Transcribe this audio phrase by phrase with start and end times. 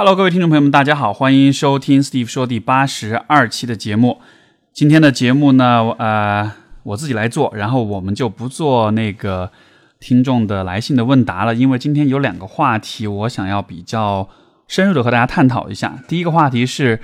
[0.00, 4.20] Hello，各位听众朋友们，大家好，欢迎收听 Steve 说第八十二期的节目。
[4.72, 6.52] 今天的节目呢，呃，
[6.84, 9.50] 我自己来做，然后我们就不做那个
[9.98, 14.28] 听众的来信的问答了，因为今天有两个话题，我想要比较
[14.68, 15.98] 深入的和大家探讨一下。
[16.06, 17.00] 第一个话题是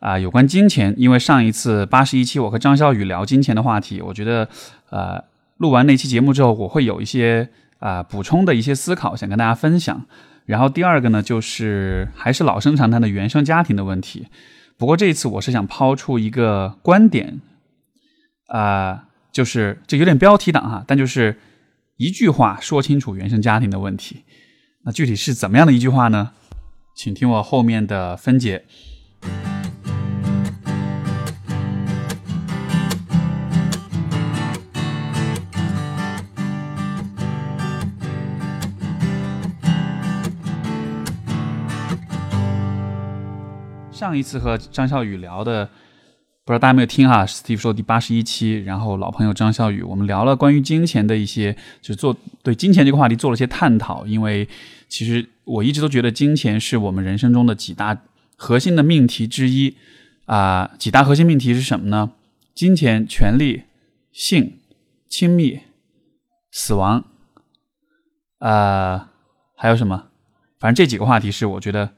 [0.00, 4.46] 啊、有关金钱，因为上一次八十一期我和张小雨聊金钱的话题，我觉得
[4.90, 5.24] 呃，
[5.56, 7.48] 录完那期节目之后，我会有一些
[7.78, 10.04] 啊、补充的一些思考，想跟大家分享。
[10.44, 14.26] 然后第二个呢，就是还是老生常谈的原生家庭的问题。
[14.76, 17.40] 不过这一次我是想抛出一个观点，
[18.48, 21.38] 啊、就是这有点标题党哈，但就是
[21.96, 24.24] 一句话说清楚原生家庭的问题。
[24.84, 26.32] 那具体是怎么样的一句话呢？
[26.94, 28.64] 请听我后面的分解。
[44.04, 45.64] 上一次和张笑宇聊的，
[46.44, 54.06] 不知道大家有没有听哈？Steve 说第八十一期，然后老朋友张笑宇，我们聊了关于金钱的一些，就是做对金钱这个话题做了些探讨。
[54.06, 54.46] 因为
[54.90, 57.98] 其实我一直都觉得金钱是我们人生中的几大
[58.36, 59.74] 核心的命题之一
[60.26, 62.12] 啊、几大核心命题是什么呢？
[62.54, 63.62] 金钱、权力、
[64.12, 64.58] 性、
[65.08, 65.60] 亲密、
[66.52, 67.06] 死亡，
[68.40, 69.08] 啊，
[69.56, 70.08] 还有什么？
[70.60, 71.92] 反正这几个话题是我觉得。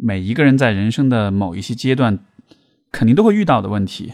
[0.00, 2.18] 每一个人在人生的某一些阶段，
[2.92, 4.12] 肯定都会遇到的问题。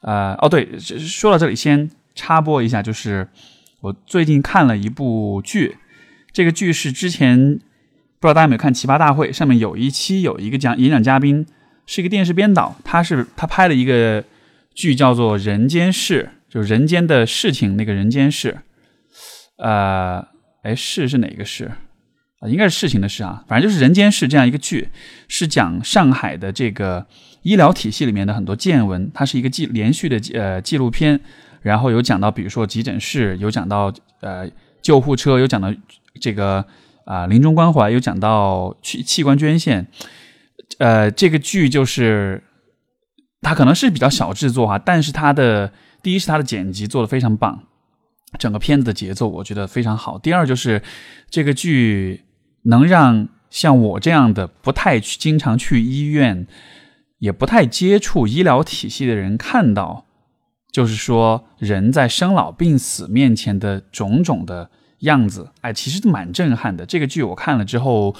[0.00, 3.28] 呃，哦，对，说到这里，先插播一下，就是
[3.80, 5.76] 我最近看了一部剧，
[6.32, 7.58] 这个剧是之前
[8.20, 11.44] 不知道大家有没有看《奇葩大会》，上面有一期有一个讲演讲嘉宾
[11.86, 14.24] 是一个电视编导，他是他拍了一个
[14.74, 18.58] 剧叫做《人间事》，就是人间的事情那个人间事。
[19.56, 20.24] 呃，
[20.62, 21.72] 哎，事是哪个事？
[22.40, 24.90] 啊，应该是事情的事啊，反正就是《人间世》这样一个剧，
[25.26, 27.04] 是讲上海的这个
[27.42, 29.10] 医疗体系里面的很多见闻。
[29.12, 31.18] 它是一个记连续的呃纪录片，
[31.62, 34.48] 然后有讲到，比如说急诊室，有讲到呃
[34.80, 35.74] 救护车，有讲到
[36.20, 36.64] 这个
[37.04, 39.88] 啊、临终关怀，有讲到器器官捐献。
[40.78, 42.44] 呃，这个剧就是
[43.40, 45.72] 它可能是比较小制作哈，但是它的
[46.04, 47.64] 第一是它的剪辑做的非常棒，
[48.38, 50.16] 整个片子的节奏我觉得非常好。
[50.20, 50.80] 第二就是
[51.28, 52.26] 这个剧。
[52.62, 56.46] 能让像我这样的不太去经常去医院，
[57.18, 60.04] 也不太接触医疗体系的人看到，
[60.70, 64.70] 就是说人在生老病死面前的种种的
[65.00, 66.84] 样子，哎，其实蛮震撼的。
[66.84, 68.14] 这个剧我看了之后，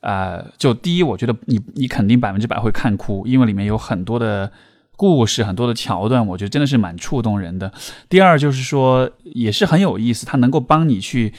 [0.00, 4.50] 呃，就第一，我觉得你你肯定百分之百会看哭，因为里面有很多的
[4.96, 7.72] 故事，很多的桥段，我觉得真的是蛮触动人的。
[8.08, 11.32] 第二就是说，也是很有意思，它能够帮你去，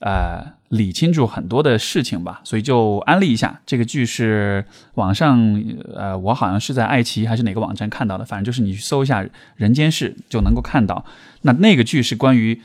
[0.00, 0.57] 呃。
[0.68, 4.62] 理清楚很多的事情吧，所以就安利一下这个剧是
[4.96, 5.62] 网上，
[5.94, 9.22] 呃，我好像是在爱奇艺还是哪个网站看到的，反正就是你去搜一下
[9.56, 11.06] 《人间世》就能够看到。
[11.40, 12.60] 那那个剧是关于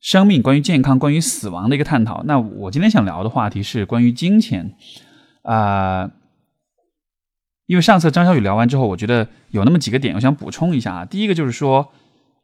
[0.00, 2.22] 生命、关于健康、关于死亡的一个探讨。
[2.26, 4.76] 那我今天想聊的话题是关于金钱，
[5.42, 6.12] 啊、
[7.66, 11.04] 因为上次张小雨聊完之后，我觉得有那么几个点，我想补充一下啊。
[11.04, 11.90] 第一个就是说，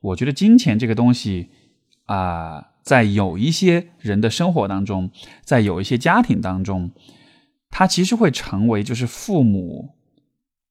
[0.01, 1.51] 我觉得金钱这个东西
[2.07, 2.65] 啊。
[2.88, 5.10] 在有一些人的生活当中，
[5.44, 6.91] 在有一些家庭当中，
[7.69, 9.91] 它其实会成为就是父母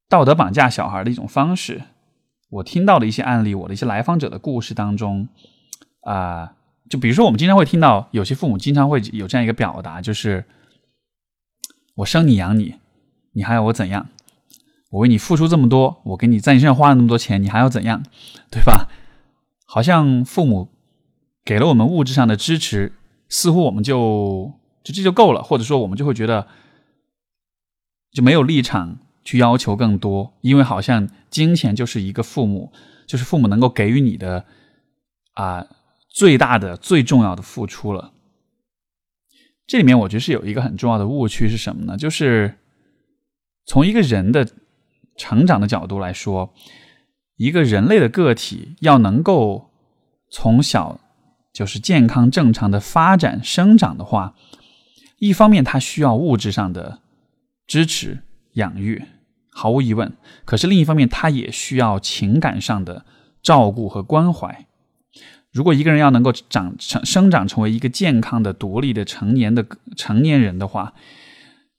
[0.09, 1.83] 道德绑架小孩的一种方式。
[2.49, 5.29] 我听到的一些案例，我的一些来访者的故事当中，
[6.01, 6.53] 啊、
[6.89, 10.43] 就比如说我们经常会听到有些父母经常会有这样一个表达，就是
[11.97, 12.77] 我生你养你，
[13.33, 14.07] 你还要我怎样？
[14.89, 18.01] 我为你付出这么多，我给你在你身上花了那么多钱，你还要怎样？
[18.49, 18.89] 对吧？
[19.67, 20.69] 好像父母。
[21.47, 22.91] 给了我们物质上的支持，
[23.29, 24.51] 似乎我们就
[24.83, 26.45] 就这就够了，或者说我们就会觉得
[28.11, 32.73] 就没有立场去要求更多，因为好像金钱就是一个父母，
[33.05, 34.45] 就是父母能够给予你的
[35.35, 35.65] 啊、
[36.09, 38.11] 最大的、最重要的付出了。
[39.65, 41.95] 这里面我觉得是有一个很重要的误区是什么呢？
[41.95, 42.55] 就是
[43.65, 44.45] 从一个人的
[45.15, 46.53] 成长的角度来说，
[47.37, 49.69] 一个人类的个体要能够
[50.29, 50.99] 从小。
[51.57, 54.35] 就是健康正常的发展生长的话，
[55.17, 56.99] 一方面它需要物质上的
[57.65, 58.19] 支持
[58.53, 59.03] 养育，
[59.49, 60.15] 毫无疑问。
[60.45, 63.07] 可是另一方面，它也需要情感上的
[63.41, 64.67] 照顾和关怀。
[65.51, 69.65] 如果一个人要能够长成生长成为一个健康的、独立的成年的
[69.95, 70.93] 成年人的话，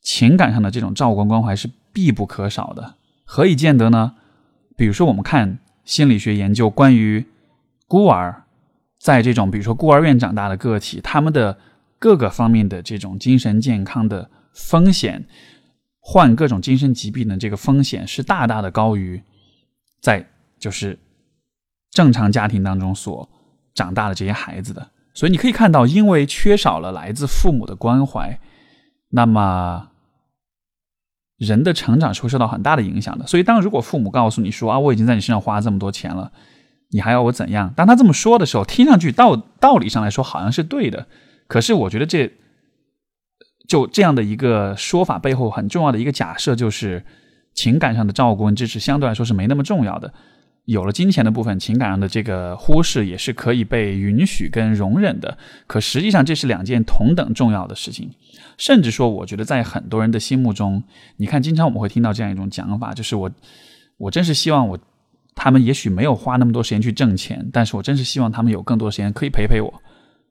[0.03, 2.97] 情感上的这种照顾关怀是必不可少的。
[3.25, 4.17] 何以见得呢？
[4.77, 7.27] 比如说，我们看心理学研究关于
[7.87, 8.43] 孤儿。
[8.99, 11.59] 在这种比如说孤儿院长大的个体，他们的
[11.99, 15.27] 各个方面的这种精神健康的风险，
[16.00, 19.23] 患各种精神疾病的这个风险是大大的高于
[20.00, 20.27] 在
[20.59, 20.99] 就是
[21.91, 23.29] 正常家庭当中所
[23.75, 24.91] 长大的这些孩子的。
[25.15, 28.39] 所以你可以看到，因为缺少了来自父母的关怀，
[29.09, 29.91] 那么
[31.39, 33.27] 人的成长是会受到很大的影响的。
[33.27, 36.31] 所以，当如果父母告诉你说啊，我已经在你身上花这么多钱了，
[36.90, 37.73] 你还要我怎样？
[37.76, 41.06] 当他这么说的时候，听上去道道理上来说好像是对的。
[41.46, 42.32] 可是，我觉得这
[43.67, 47.05] 就这样的一个说法背后很重要的一个假设，就是
[47.55, 50.12] 情感上的照顾跟支持相对来说是没那么重要的。
[50.64, 55.38] 有了金钱的部分，情感上的这个忽视也是可以被允许跟容忍的。
[55.67, 58.11] 可实际上，这是两件同等重要的事情。
[58.58, 60.82] 甚至说，我觉得在很多人的心目中，
[61.17, 63.31] 你看，经常我们会听到这样一种讲法，就是我，
[63.96, 64.79] 我真是希望我，
[65.38, 69.73] 他们也许没有花那么多时间去挣钱，但是我真是希望他们有更多时间可以陪陪我，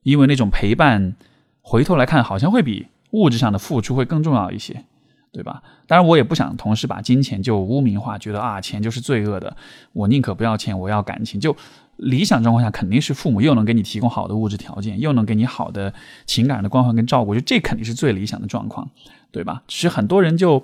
[0.03, 1.15] 因为那种陪伴，
[1.61, 4.83] 回头来看，好像会比物质上的付出会更重要一些。
[5.29, 5.61] 对吧？
[5.85, 9.55] 当然，我也不想同时把金钱就污名化，觉得啊，钱就是罪恶的。
[9.93, 11.39] 我宁可不要钱，我要感情。
[11.39, 11.55] 就
[11.97, 15.93] 理想状况下，肯定是父母又能给你提供好的物质条件，又能给你好的
[16.25, 18.89] 情感的关怀跟照顾，就这肯定是最理想的状况，
[19.29, 19.61] 对吧？
[19.67, 20.63] 其实很多人就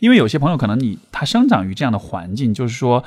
[0.00, 3.04] 因为有些朋友可能你他生长于这样的环境，就是说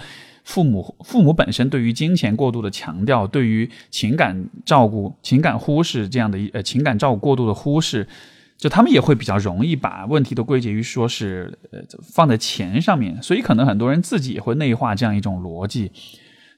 [0.48, 8.08] 父母父母本身对于金钱过度的强调，对于情感照顾、情感忽视这样的一呃情感照顾过度的忽视。
[8.58, 15.92] 就他们也会比较容易把问题都归结于说是呃放在钱上面，所以可能很多人自己也会内化这样一种逻辑，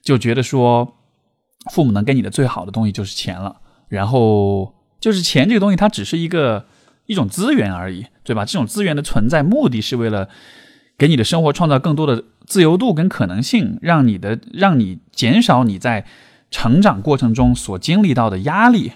[0.02, 0.96] 就觉得说
[1.70, 6.64] 父母能给你的最好的东西就是钱了，然后就是钱这个东西它只是一个
[7.04, 8.46] 一种资源而已，对吧？
[8.46, 10.30] 这种资源的存在目的是为了
[10.96, 16.04] 给你的生活创造更多的自由度跟可能性，让你的让你减少你在
[16.50, 18.90] 成长过程中所经历到的压力。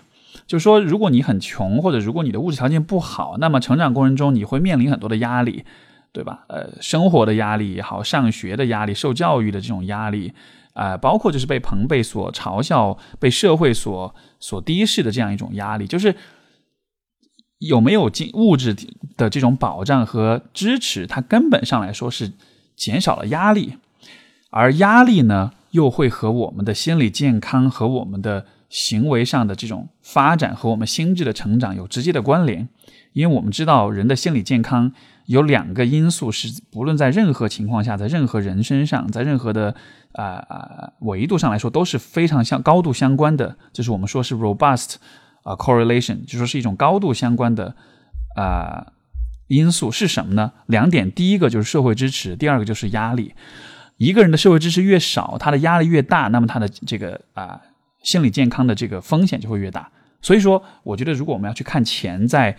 [0.48, 5.64] 就说，如果你很穷，或者如果你的物质条件不好，那么成长过程中你会面临很多的压力，
[6.12, 6.44] 对吧？
[6.48, 10.32] 呃，生活的压力也好，上学的压力，受教育的这种压力，
[10.72, 16.16] 啊，包括就是被朋辈所嘲笑、被社会所所低视的这样一种压力，就是
[17.58, 18.76] 有没有经物质
[19.16, 22.32] 的这种保障和支持，它根本上来说是
[22.76, 23.79] 减少了压力，
[24.50, 28.47] 而压力呢，又会和我们的心理健康和我们的。
[28.71, 32.69] 行为上的这种发展和我们心智的成长有直接的关联，
[33.12, 34.91] 因为我们知道人的心理健康
[35.26, 39.76] 有两个因素是不论在任何情况下，在任何人身上，在任何的
[40.15, 44.97] 啊啊维度上来说都是非常相高度相关的，就是我们说是 robust
[45.44, 47.76] 啊 correlation，就说是一种高度相关的
[48.35, 48.85] 啊
[49.49, 50.52] 因素是什么呢？
[50.67, 53.35] 两点，第一个就是社会支持，第二个就是压力。
[53.96, 57.61] 一个人的社会支持越少，他的压力越大，那么他的这个啊。
[58.02, 62.55] 心理健康的这个风险就会越大，所以说，我觉得如果我们要去看钱在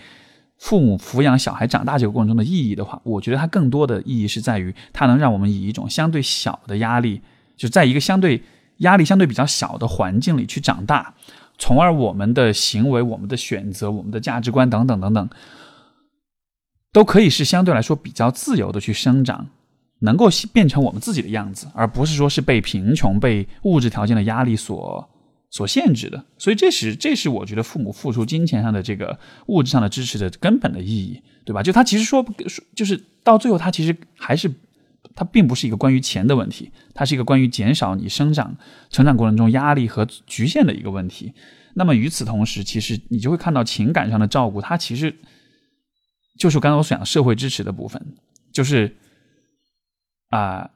[0.57, 7.21] 父母抚养小孩长大这个过程中的意义的话，我觉得它更多的意义是在于它能让我们以一种相对小的压力，
[7.55, 8.41] 就在一个相对
[8.77, 11.13] 压力相对比较小的环境里去长大，
[11.59, 15.29] 从而我们的行为、我们的选择、我们的价值观等等等等，
[16.95, 19.49] 都可以是相对来说比较自由的去生长，
[19.99, 25.09] 能够变成我们自己的样子，而不是说是被贫穷、被物质条件的压力所。
[25.51, 31.63] 所限制的，所以这是这是我觉得父母付出金钱上的这个物质上的支持的根本的意义，对吧？
[31.63, 34.51] 就他其实说说，就是到最后，他其实还是
[35.15, 38.57] 他并不是一个关于钱的问题，它是一个关于减少你生长
[38.89, 41.31] 成长过程中压力和局限的一个问题。
[41.75, 45.15] 那么与此同时，其实你就会看到情感上的照顾，它其实
[46.37, 48.01] 就是刚才我讲的社会支持的部分，
[48.51, 48.95] 就是
[50.29, 50.69] 啊。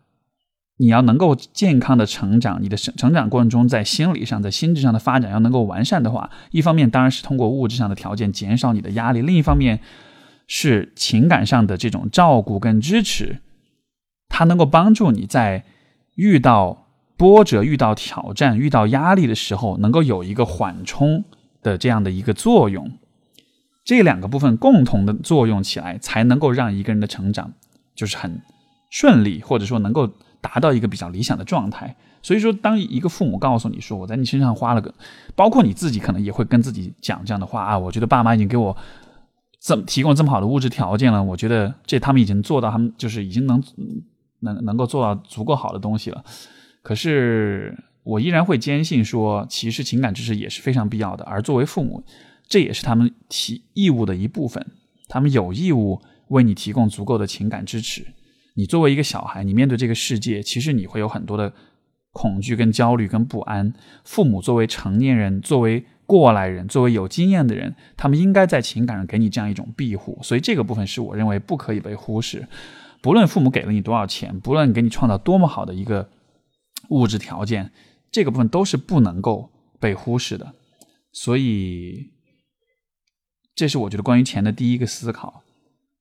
[0.82, 9.82] 你要能够健康的成长，你的成成长过程中，在心理上、在心智上的发展要能够完善的话，一方面当然是通过物质上的条件减少你的压力，另一方面
[10.48, 13.42] 是情感上的这种照顾跟支持，
[14.30, 15.66] 它能够帮助你在
[16.16, 16.88] 遇到
[17.18, 21.26] 波折、遇到挑战、遇到压力的时候，能够有一个缓冲
[21.62, 22.90] 的这样的一个作用。
[23.90, 27.54] 这两个部分共同的作用起来，才能够让一个人的成长
[27.96, 28.42] 就是很
[28.92, 30.10] 顺利，或者说能够。
[30.42, 34.90] 达到一个比较理想的状态，所以说，当一个父母告诉你说我在你身上花了个，
[35.36, 38.78] 包括你自己可能也会跟自己讲这样的话啊，我觉得爸妈已经给我
[39.60, 43.62] 这么提供这么好的物质条件了，我觉得这他们已经做到，他们就是已经能
[44.40, 46.24] 能能够做到足够好的东西了。
[46.82, 52.02] 可是我依然会坚信说，其实情感支持也是非常必要的，而作为父母，
[52.50, 54.66] 这也是他们提义务的一部分，
[55.08, 58.06] 他们有义务为你提供足够的情感支持。
[58.56, 61.54] 你作为一个小孩，你面对这个世界，其实你会有很多的
[62.12, 63.74] 恐惧、跟焦虑、跟不安。
[64.04, 70.20] 父母作为成年人，作为过来人，作为有经验的人，他们应该在情感上给你这样一种庇护。
[70.24, 72.48] 所以这个部分是我认为不可以被忽视。
[73.02, 76.10] 不论父母给了你多少钱，不论给你创造多么好的一个
[76.90, 77.72] 物质条件，
[78.12, 80.54] 这个部分都是不能够被忽视的。
[81.14, 82.12] 所以，
[83.60, 85.44] 这是我觉得关于钱的第一个思考。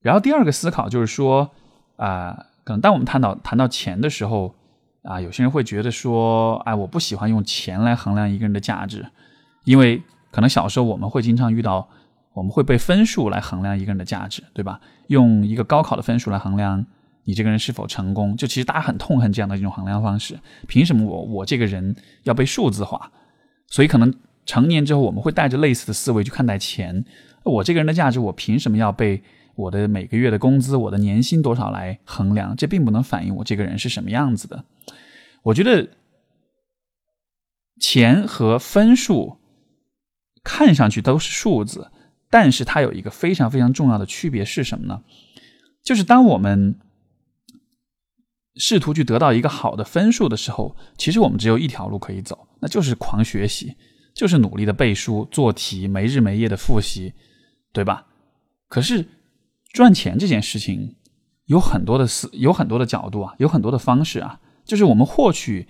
[0.01, 1.51] 然后第二个思考就是说，
[1.97, 4.55] 啊，可能当我们谈到谈到钱的时候，
[5.03, 9.05] 啊，有些人会觉得说，哎，我不喜欢用钱来衡量一个人的价值，
[9.65, 10.01] 因为
[10.31, 11.89] 可能小时候我们会经常遇到，
[12.33, 14.79] 我们会被分数来衡量一个人的价值，对吧？
[15.07, 16.85] 用一个高考的分数来衡量
[17.25, 20.39] 你这个人是否成功，就其实大家很痛恨这样的一种衡量方式。
[20.65, 23.11] 凭什么我我这个人要被数字化？
[23.67, 24.13] 所以可能
[24.45, 27.03] 成年之后，我们会带着类似的思维去看待钱。
[27.43, 29.21] 我这个人的价值，我凭什么要被？
[29.55, 34.63] 我的每个月的工资，我的年薪多少来衡量，这并不能反映我这个人是什么样子的。
[35.43, 35.89] 我觉得
[37.77, 39.37] 钱和分数
[40.45, 41.91] 看上去都是数字，
[42.29, 45.03] 但是它有一个非常非常重要的区别是什么呢？
[45.83, 46.79] 就是当我们
[48.55, 53.75] 试图去得到一个好的分数的时候，其实我们只有一条路可以走，那就是狂学习，
[54.13, 57.13] 就是努力的背书、做题、没日没夜的复习，
[57.73, 58.07] 对吧？
[58.67, 59.05] 可是。
[59.71, 60.95] 赚钱这件事情
[61.45, 64.39] 有很多的思，有很多的角度啊，有很多的方式啊。
[64.65, 65.67] 就是我们获取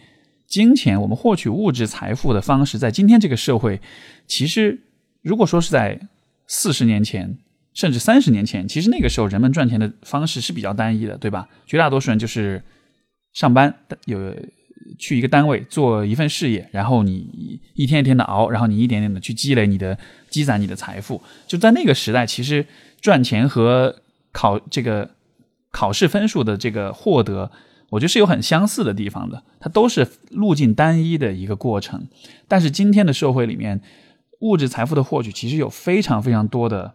[0.48, 3.82] 金钱，我们获取物质财富的方式，在今天这个社会，
[4.25, 4.84] 其实
[5.22, 6.00] 如果说是在
[6.48, 7.38] 四十年前，
[7.74, 11.50] 甚至三十年前，其实那个时候人们赚钱的方式是比较单一的，对吧？
[11.65, 12.63] 绝大多数人就是
[13.34, 13.75] 上班，
[14.06, 14.34] 有
[14.98, 19.98] 去一个单位做一份事业，然后你一天一天的熬，然后你一点点的去积累你的
[20.30, 21.22] 积攒你的财富。
[21.48, 22.66] 就在那个时代，其实。
[23.02, 23.96] 赚钱和
[24.34, 25.12] 考这个
[25.72, 27.50] 考试分数的这个获得，
[27.92, 32.10] 我觉得是有很相似的地方的，它都是路径单一的一个过程。
[32.50, 33.80] 但是今天的社会里面，
[34.42, 36.94] 物质财富的获取其实有非常非常多的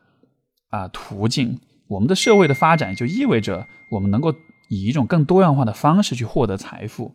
[0.68, 1.58] 啊途径。
[1.88, 4.34] 我们的社会的发展就意味着我们能够
[4.68, 7.14] 以一种更多样化的方式去获得财富。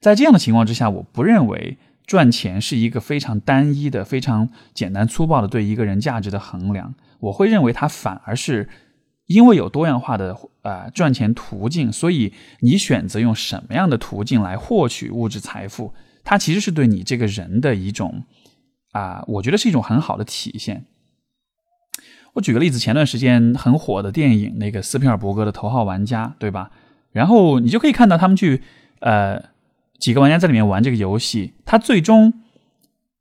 [0.00, 6.94] 在这样的情况之下，我不认为赚钱是一个非常单一的、非常简单粗暴的对一个人价值的衡量。
[7.20, 8.68] 我会认为它反而是
[9.26, 18.22] 因为有多样化的呃赚钱途径，所以你选择用什么样的途径来获取物质财富，它其实是对你这个人的一种
[18.92, 20.84] 啊，我觉得是一种很好的体现。
[22.34, 26.70] 我举个例子，前段时间很火的电影那个斯皮尔伯格的《头号玩家》，对吧？
[27.10, 28.62] 然后你就可以看到他们去
[29.00, 29.42] 呃
[29.98, 32.32] 几个玩家在里面玩这个游戏，他最终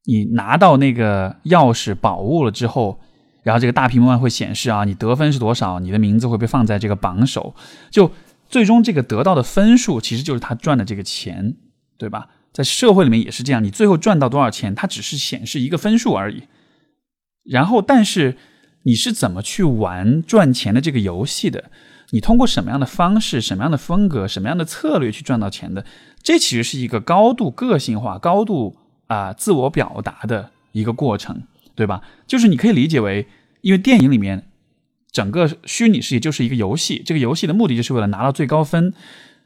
[0.05, 2.99] 你拿到那个钥匙宝物了之后。
[3.43, 7.53] 然后这个大屏幕上会显示啊，你得分是多少，你的名字会被放在这个榜首，
[7.91, 8.11] 就
[8.49, 11.55] 最终这个得到的分数其实就是他赚的这个钱，
[11.99, 12.29] 对吧？
[12.51, 16.45] 在社会里面也是这样，你最后赚到多少钱，它只是显示一个分数而已。
[17.43, 18.35] 然后，但是
[18.85, 21.65] 你是怎么去玩赚钱的这个游戏的？
[22.11, 25.85] 你通过什么样的方式、什么样的风格、什么样的策略去赚到钱的？
[26.21, 31.43] 这其实是一个高度个性化、高度啊自我表达的一个过程。
[31.77, 32.01] 对吧？
[32.25, 33.27] 就是你可以理解为，
[33.59, 34.47] 因为电影里面
[35.11, 38.93] 整个虚拟世界就是一个游戏，这个游戏的目的就是为了拿到最高分。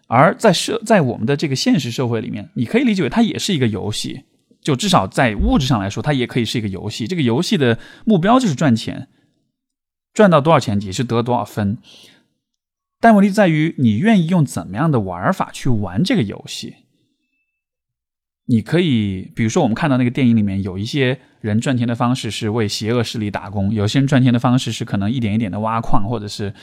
[0.06, 4.26] 而在社在我们的这个现实社会里面，你可以理解为它也是一个游戏，
[4.62, 7.08] 就至少在物质上来说，它也可以是一个游戏。
[7.08, 9.08] 这个游戏的目标就是赚钱，
[10.14, 11.80] 赚到多少钱也是得多少分。
[13.02, 16.76] 但问题在于，你愿意用怎么样的玩法去玩这个游戏？
[18.48, 26.54] 你可以，比如说，我们看到那个电影里面有一些人赚钱的方式是为邪恶势力打工，有些人赚钱的方式是可能一点一点的挖矿，或者是，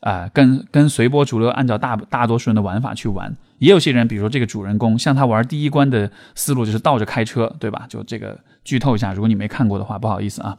[0.00, 3.36] 啊，跟跟随波逐流，按照大大多数人的玩法去玩。
[3.58, 7.84] 也有些人，比如说这个主人公，像他玩第一关的思路就是倒着开车，对吧？
[7.88, 10.56] 就这个剧透一下，如果你没看过的话，不好意思啊，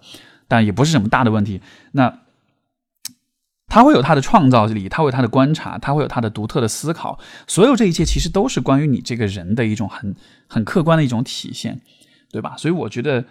[0.48, 1.62] 但也不是什么大的问题。
[1.94, 2.20] 那。
[3.76, 7.20] 他会有他的创造力，他会有他的观察，他会有他的独特的思考。
[7.46, 10.16] 所有这一切其实都是关于你这个人的一种很
[10.48, 11.82] 很客观的一种体现，
[12.32, 12.56] 对吧？
[12.58, 13.26] 所以我觉得，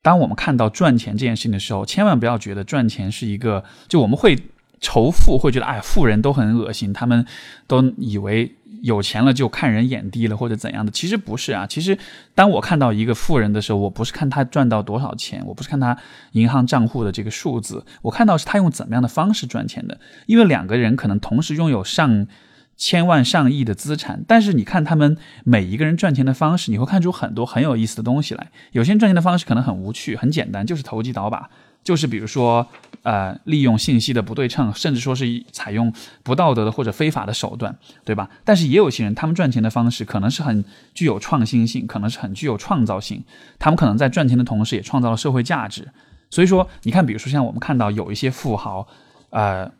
[0.00, 4.34] 当我们看到赚钱这件事情的时候，千万不要觉得赚钱是一个就我们会
[4.80, 7.24] 仇富，会觉得哎，富人都很恶心，他们
[7.66, 8.54] 都以为。
[8.82, 10.92] 有钱了就看人眼低了，或者怎样的？
[10.92, 11.66] 其实不是啊。
[11.66, 11.98] 其实，
[12.34, 15.96] 当我看到一个富人的时候，我不是看他赚到多少钱，我不是看他
[16.32, 19.98] 银行账户的这个数字，我看到是他用怎么样的方式赚钱的。
[20.26, 22.28] 因为两个人可能同时拥有上
[22.76, 28.50] 千万、上亿的资产，但是你看他们每一个人赚钱的方式，你会看出很多很有意思的东西来。
[28.72, 31.48] 有些人赚钱的方式可能很无趣、很简单，就是投机倒把。
[31.86, 32.66] 就是比如说。
[33.02, 35.92] 呃，利用信息的不对称，甚至说是采用
[36.24, 38.28] 不道德的或者非法的手段，对吧？
[38.44, 43.22] 但是也有些人，他们赚钱的方式可能是很具有创新性，可能是很具有创造性。
[43.60, 45.88] 他们可能在赚钱的同时，也创造了社会价值。
[46.30, 48.88] 所以说，你看，比如说像我们看到有一些富豪，
[49.30, 49.70] 呃，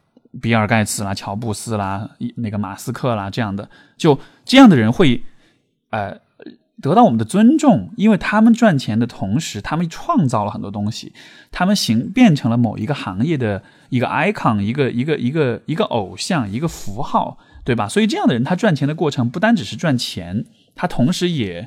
[0.40, 5.20] 比尔盖茨啦、乔布斯啦、那个马斯克啦这样的，就这样的人会，
[5.90, 6.16] 呃。
[6.82, 11.14] 得到我们的尊重，因为他们赚钱的同时，他们创造了很多东西，
[11.50, 17.88] 他们形变成了某一个行业的一个 icon，一个一个一个一个偶像，一个符号，对吧？
[17.88, 21.66] 所以这样的人，他赚钱的过程不单只是赚钱，他同时也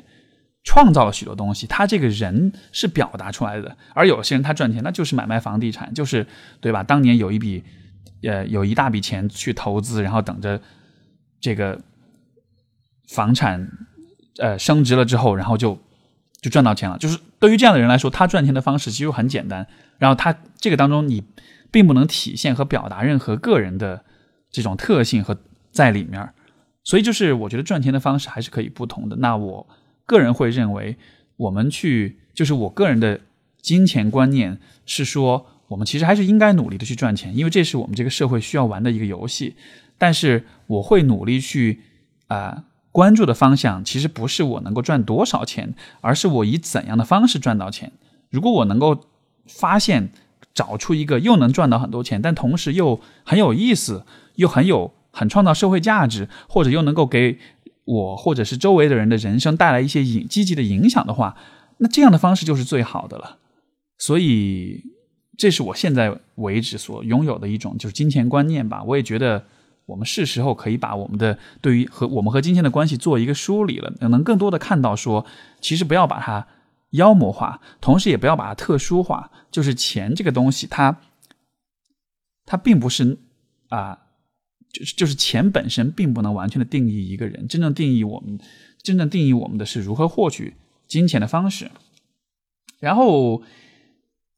[0.62, 1.66] 创造了许多东西。
[1.66, 3.76] 他这个人是表达出来的。
[3.94, 6.24] 而有些人他赚钱，那就是买卖房地产，就是
[6.60, 6.84] 对吧？
[6.84, 7.64] 当年有一笔，
[8.22, 10.60] 呃，有一大笔钱去投资，然后等着
[11.40, 11.80] 这个
[13.08, 13.68] 房产。
[14.40, 15.78] 呃，升值了之后，然后就
[16.40, 16.96] 就赚到钱了。
[16.96, 19.66] 就是对于这样的人来说，他赚钱的方式其实很简单。
[19.98, 21.22] 然后他这个当中，你
[21.70, 24.02] 并不能体现和表达任何个人的
[24.50, 25.36] 这种特性和
[25.70, 26.30] 在里面。
[26.82, 29.16] 所以，就是我觉得赚钱的方式还是可以不同的。
[29.16, 29.68] 那我
[30.06, 30.96] 个人会认为，
[31.36, 33.20] 我们去就是我个人的
[33.60, 39.54] 金钱观念是说，我们其实还是应该努力的去赚钱，因为这是我们这个社会需要玩的一个游戏。
[39.98, 41.82] 但是我会努力去
[42.28, 42.64] 啊。
[42.92, 47.92] 关注的方向其实不是我能够赚多少钱，而是我以怎样的方式赚到钱。
[48.30, 49.04] 如果我能够
[49.46, 50.10] 发现、
[50.52, 54.04] 找出一个又能赚到很多钱，但同时又很有意思、
[54.34, 57.38] 又很有很创造社会价值，或者又能够给
[57.84, 61.36] 我或者是周围的人的人生带来一些影积极的影响的话，
[61.78, 63.38] 那这样的方式就是最好的了。
[63.98, 64.82] 所以，
[65.38, 68.82] 这是我现在为止所拥有的一种就是金钱观念吧。
[68.82, 69.44] 我也觉得。
[69.90, 75.26] 我们是时候可以把我们的对于和我们和金钱的关系做一个梳理了，能更多的看到说，
[75.60, 76.46] 其实不要把它
[76.90, 79.30] 妖魔化，同时也不要把它特殊化。
[79.50, 81.00] 就是钱这个东西，它
[82.46, 83.18] 它并不是
[83.68, 83.98] 啊，
[84.72, 88.38] 就是就是钱本身并不能完全的定义一个人，真正定义我们，
[88.82, 90.54] 真正定义我们的是如何获取
[90.86, 91.70] 金钱的方式。
[92.78, 93.42] 然后，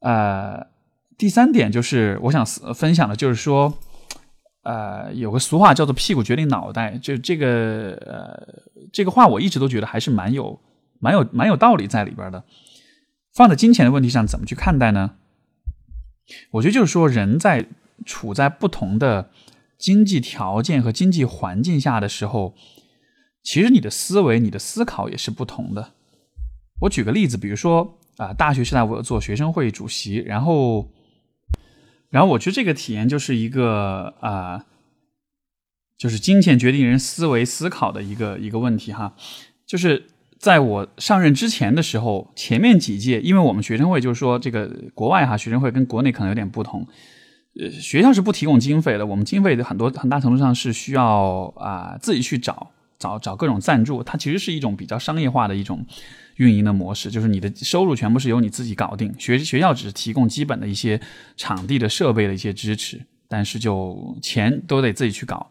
[0.00, 0.66] 呃，
[1.18, 2.44] 第三点就是我想
[2.74, 3.78] 分享的，就是说。
[4.62, 10.60] 呃，有个俗话叫做“屁股决定脑袋”，就这个呃，这个话我一直都觉得还是蛮有、
[11.00, 12.44] 蛮有、蛮有道理在里边的。
[13.34, 15.16] 放在金钱的问题上，怎么去看待呢？
[16.52, 17.66] 我觉得就是说，人在
[18.06, 19.30] 处在不同的
[19.76, 22.54] 经济条件和经济环境下的时候，
[23.42, 25.94] 其实你的思维、你的思考也是不同的。
[26.82, 30.88] 我举个例子，比如说啊，大学时代我做学生会主席，然后。
[32.12, 34.66] 然后我觉得这个体验就是一个啊，
[35.96, 39.14] 就是金钱决定人思维思考的一个一个问题哈。
[39.66, 40.06] 就是
[40.38, 46.86] 在我上任之前的时候，前面几届，因为我们学生会就是说这个国外哈学生会跟国内可能有点不同，
[47.58, 52.70] 呃，学校是不提供经费的，我们经费的很多很大程度上是需要啊自己去找
[53.02, 55.84] 找找各种赞助，它其实是一种比较商业化的一种。
[56.36, 60.98] 运营的模式就是你的收入全部是由你自己搞定，学学校只是提供基本的一些
[61.36, 65.50] 场地的设备的一些支持，但是就钱都得自己去搞。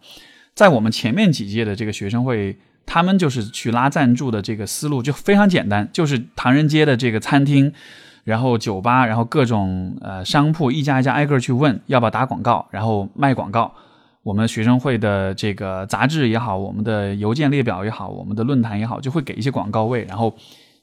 [0.55, 7.71] 在我们前面几届的这个学生会，他们就是去拉赞助的这个思路就非常简单，就是唐人街的这个餐厅，
[8.23, 13.71] 然后酒吧，然后各种呃商铺，一家一家挨个去问要不要打广告，然后卖广告。
[14.23, 20.33] 我们学生会的这个杂志也好，我们的邮件列表也好，我们的论坛也好，就会给一些广告位，然后。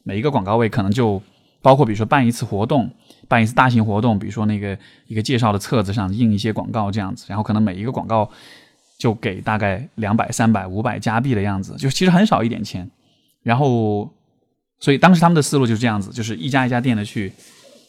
[0.05, 1.21] 每一个广告位可能就
[1.61, 2.91] 包括，比如说办一次活动，
[3.27, 8.31] 办一次大型活动，比如说那个一个介绍的册子上印一些广告这样子，然后可能每一个广告
[8.97, 12.91] 就给大概两百、三百、五百加币的样子，就其实很少一点钱。
[13.43, 14.09] 然后，
[14.79, 17.31] 所以当时他们的思路就是这样子，就是一家一家店的去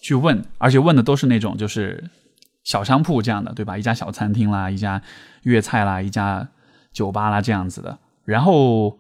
[0.02, 2.04] 去问，而且问的都是那种就是
[2.70, 3.78] 小商铺这样的，对吧？
[3.78, 5.02] 一家小餐厅啦，一家
[5.44, 6.50] 粤菜啦，一家
[6.94, 7.98] 酒吧啦这样子的。
[8.26, 9.00] 然后，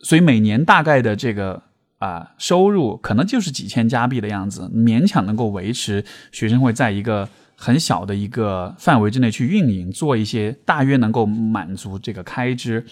[0.00, 1.62] 所以每年大概的这个。
[1.98, 12.84] 啊，收入可能就是几千加币的样子，勉强能够维持学生会在一个很小的一个范围之内去运营，做一些大约能够满足这个开支。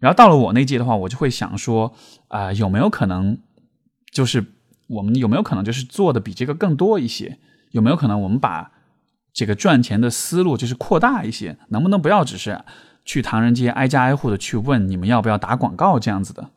[0.00, 1.94] 然后到了我那届的话，我就会想说，
[2.28, 3.38] 啊，有没有可能，
[4.10, 4.44] 就是
[4.88, 7.38] 我们有没有可能就是做的比这个更多一些？
[7.72, 8.70] 有没有可能我们把
[9.34, 11.58] 这个赚钱的思路就是扩大一些？
[11.68, 12.62] 能不能不要只是
[13.04, 16.50] 去唐人街挨家挨户的去问你们要不要打广告这样子的？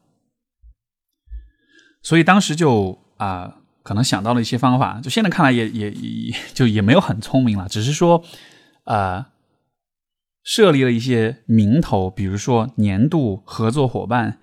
[2.01, 8.23] 所以当时就啊，可能想到了一些方法，就现在看来也也也就也没有很聪明了，只是说，
[8.84, 9.25] 呃，
[10.43, 14.38] 设立了一些名头，比如说年度合作伙伴，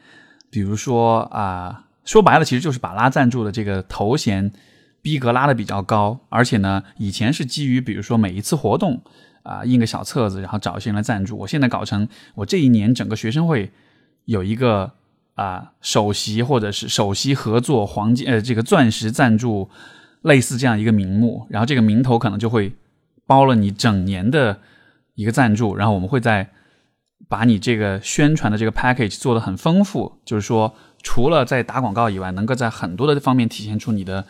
[0.51, 4.53] 比如说啊，说白了其实就是把拉赞助的这个头衔
[5.03, 9.03] 逼格拉的比较高，而且呢，以前是基于比如说每一次活动
[9.43, 11.37] 啊印个小册子，然后找一些人来赞助。
[11.38, 13.73] 我现在搞成我这一年整个学生会
[14.27, 14.93] 有一个
[15.35, 19.69] 啊首席或者是首席合作黄金呃这个钻石赞助
[20.21, 22.73] 类似这样一个名目，然后这个名头可能就会
[23.27, 24.61] 包了你整年的
[25.17, 26.49] 一个赞助，然后我们会在
[27.29, 34.25] 把你这个宣传的这个 package 做的很丰富，就是说除了在打广告以外，能够在很多的方面体现出你的。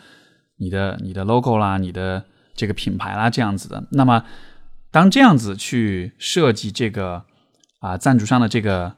[0.57, 3.87] 你的你的 logo 啦，你的这个品牌啦，这样子的。
[3.91, 4.23] 那么，
[4.91, 7.25] 当这样子去设计这个
[7.79, 8.95] 啊赞助商的这个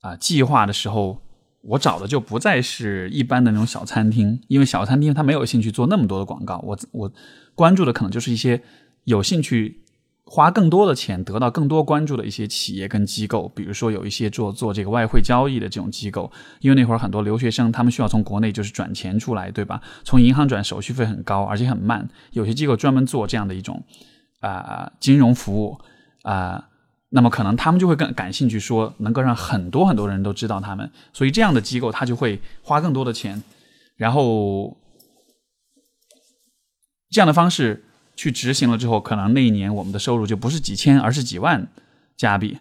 [0.00, 1.20] 啊计划的时候，
[1.62, 6.58] 我找的就不再是一般的那种小餐厅，因为小餐厅他没有兴趣做那么多的广告。
[6.64, 7.12] 我我
[7.54, 8.62] 关注的可能就是一些
[9.04, 9.81] 有兴趣。
[10.34, 19.82] 花更多的钱得到更多关注的一些企业跟机构，比如说有一些做做这个外汇交易的这种机构，因为那会儿很多留学生他们需要从国内就是转钱出来，对吧？
[20.04, 22.08] 从银行转手续费很高，而且很慢。
[22.30, 23.84] 有些机构专门做这样的一种
[24.40, 25.78] 啊金融服务
[26.22, 26.66] 啊，
[27.10, 33.42] 那么可能他们就会更感兴趣，说能够让很多很多人都知道他们，所以这样的机构他就会花更多的钱，
[33.96, 34.78] 然后
[37.10, 37.84] 这样的方式。
[38.14, 41.66] 去执行了之后，可能那一年我们的收入就不是几千，而是几万
[42.16, 42.58] 加币。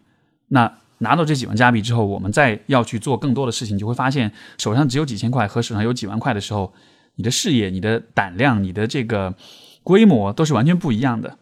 [0.47, 6.73] 那拿到这几万加币之后，我们再要去做更多的事情，就会发现手上只有几千块和手上有几万块的时候，
[7.15, 9.35] 你的视野、你的胆量、你的这个
[9.83, 11.37] 规模都是完全不一样的。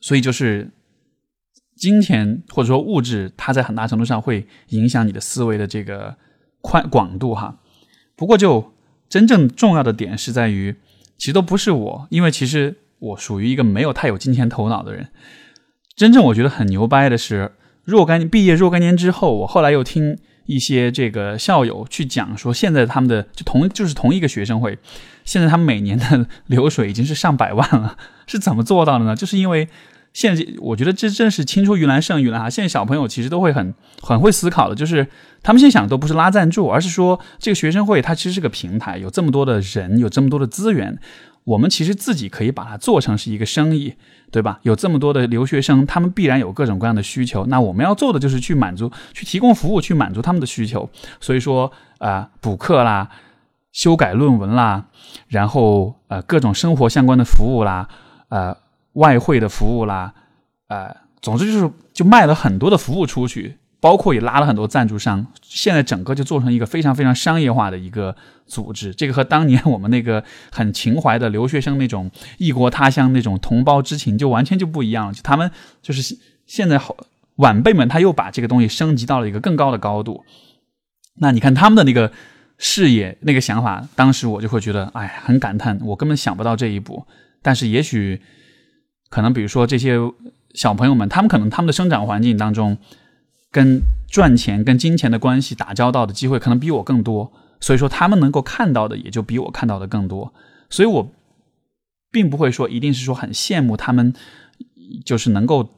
[0.00, 0.70] 所以就是
[1.76, 6.16] 金钱或者说物质，它在很大程度上会影响你的思维的这个
[6.60, 7.58] 宽广度哈。
[8.16, 8.72] 不过就
[9.08, 10.76] 真正重要的点是在于，
[11.18, 12.78] 其实都不是我，因为其实。
[13.04, 15.08] 我属于一个没有太有金钱头脑的人。
[15.96, 17.52] 真正我觉得很牛掰的是，
[17.84, 24.78] 若干毕业若干年之后，我后来又听一些这个校友去讲说，现在他们的就同就是同一个学生会，
[25.24, 29.14] 现在他们每年的 流水已经是上百万了，是怎么做到的呢？
[29.14, 29.68] 就是因为
[30.12, 32.50] 现在我觉得这正是青出于蓝胜于蓝啊！
[32.50, 35.06] 现在小朋友其实都会很很会思考的，就是
[35.42, 40.98] 他们现在想都不是拉赞助，而是说这个学生会它其实是个平台，有这么多的人，有这么多的资源。
[41.44, 43.94] 我们其实自己可以把它做成是一个生意，
[44.30, 44.58] 对吧？
[44.62, 47.44] 有这么多的留学生，他们必然有各种各样的需求。
[47.46, 50.88] 那我们要做的就是去满足、去提供服务，去满足他们的需求。
[51.20, 53.10] 所以说，啊，补课啦，
[53.72, 54.86] 修改论文啦，
[55.28, 57.88] 然后呃，各种生活相关的服务啦，
[58.30, 58.56] 呃，
[58.94, 60.14] 外汇的服务啦，
[60.68, 63.58] 呃，总之就是就卖了很多的服务出去。
[63.84, 68.16] 包括也拉了很多赞助商，现在整个就做成一个非常非常商业化的一个
[68.46, 68.94] 组织。
[68.94, 75.12] 这个和当年我们那个很情怀的留学生那种异国他乡那种同胞之情就完全就不一样了。
[75.12, 75.50] 就他们
[75.82, 76.16] 就是
[76.46, 76.96] 现在好
[77.36, 80.24] 晚辈们，他又把这个东西升级到了一个更高的高度。
[81.18, 82.10] 那你看他们的那个
[82.56, 87.06] 视野、那个想法，当时我就会觉得，哎，很感叹，我根本想不到这一步。
[87.42, 88.22] 但是也许
[89.10, 89.98] 可能，比如说这些
[90.54, 92.78] 小朋友们，他们可能他们的生长环境当中。
[93.54, 100.34] 跟赚钱、跟金钱的关系打交道的机会可能比我更多，所以说他们能够看到的也就比我看到的更多，
[100.68, 101.12] 所以我
[102.10, 104.12] 并不会说一定是说很羡慕他们，
[105.04, 105.70] 就是能够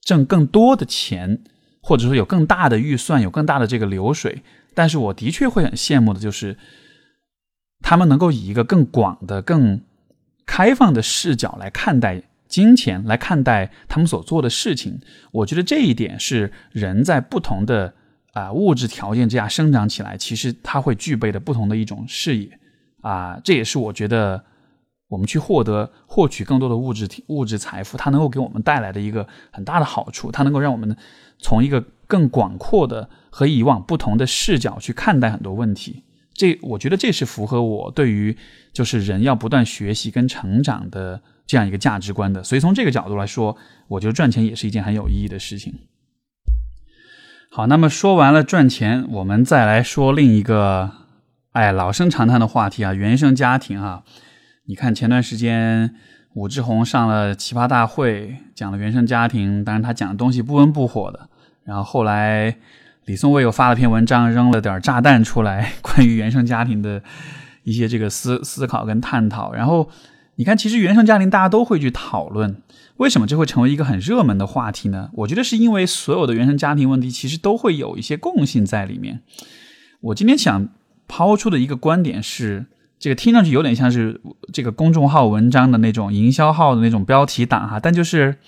[0.00, 1.42] 挣更多的钱，
[1.82, 6.56] 或者说有更大的预算、有更大的这个流水，但是我的确会很羡慕的就是
[7.80, 9.80] 他们能够以一个更广的、更
[10.46, 12.22] 开放的视角来看待。
[12.50, 17.94] 金钱来看待他们所做的事情，我觉得这一点是人在不同的
[18.32, 22.58] 啊物质条件之下生长起来，其实他会具备的不同的一种视野
[23.02, 24.44] 啊，这也是我觉得
[25.08, 30.96] 我们去获得获取更多的物质物质财富，它能够给我们带来的一个很大的好处，它能够让我们
[31.38, 36.02] 从一个更广阔的和以往不同的视角去看待很多问题。
[36.34, 38.36] 这我觉得这是符合我对于
[38.72, 41.22] 就是人要不断学习跟成长的。
[41.50, 43.56] 这样一个价值观的，所以从这个角度来说，
[43.88, 45.74] 我觉得赚钱也是一件很有意义的事情。
[47.50, 50.92] 好，那么说完了赚钱，我们再来说另一个，
[51.50, 54.04] 哎，老生常谈的话题啊，原生家庭啊。
[54.66, 55.92] 你看前段时间
[56.34, 61.28] 武志红上了奇葩大会，讲了原生家庭，当然他讲的东西不温不火的。
[61.64, 62.56] 然后后来
[63.06, 67.02] 李松蔚又发了篇文章，扔了点炸弹出来，关于原生家庭的
[67.64, 69.90] 一些这个思思考跟探讨，然后。
[70.40, 72.62] 你看，其实原生家庭大家都会去讨论，
[72.96, 75.10] 为什么这会成为一个很热门的话题呢？
[75.12, 79.20] 我觉得是因为所有的原生家庭问题其实都会有一些共性在里面。
[80.00, 80.70] 我今天想
[81.06, 82.64] 抛出的一个观点是，
[82.98, 84.18] 这个听上去有点像是
[84.50, 88.38] 这个公众号文章的那种营销号的那种标题党哈，但就是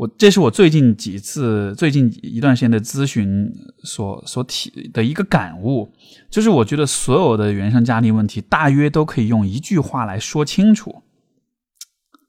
[0.00, 5.92] 我这是我最近几次、最近一段时间的咨询所所体的一个感悟，
[6.30, 11.02] 就是我觉得所有的原生家庭问题大约都可以用一句话来说清楚，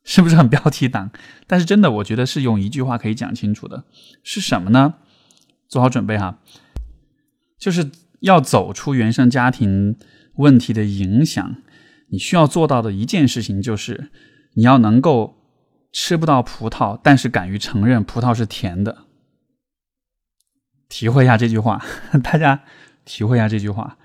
[0.04, 1.12] 是不是很标题党？
[1.48, 3.86] 但是真的，我觉得是用一句话可以讲清楚的，
[4.22, 4.96] 是什么呢？
[5.70, 6.40] 做好准备哈，
[7.58, 9.96] 就是要走出原生家庭
[10.36, 11.56] 问题的影响，
[12.10, 14.12] 你需要做到的一件事情就是
[14.56, 15.38] 你要能够。
[15.92, 19.06] 吃不到葡萄，但是敢于承认葡萄是甜的。
[20.88, 21.84] 体会一下这句话，
[22.24, 22.64] 大家
[23.06, 23.98] 体会一下这句话。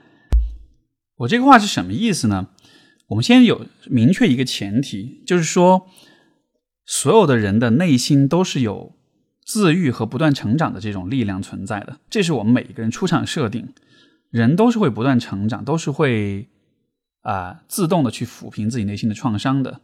[1.16, 2.48] 我这个话是什么意思呢？
[3.08, 5.88] 我们先有明确一个前提，就是说，
[6.84, 8.96] 所有的人的内心都是有
[9.44, 12.00] 自愈和不断成长的这种力量存在的。
[12.10, 13.72] 这是我们每一个人出场设定，
[14.30, 16.48] 人都是会不断成长，都是会
[17.22, 19.80] 啊自动的去抚平自己内心的创伤的。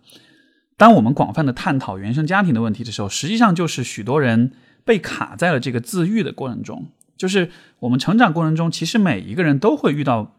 [0.82, 4.50] 当我们广泛的探讨原生家庭的问题的时候，实际上就是许多人
[4.84, 6.88] 被卡在了这个自愈的过程中。
[7.16, 10.34] 就是我们成长过程中，其实每一个人都会遇到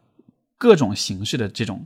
[0.58, 1.86] 各种形式的这种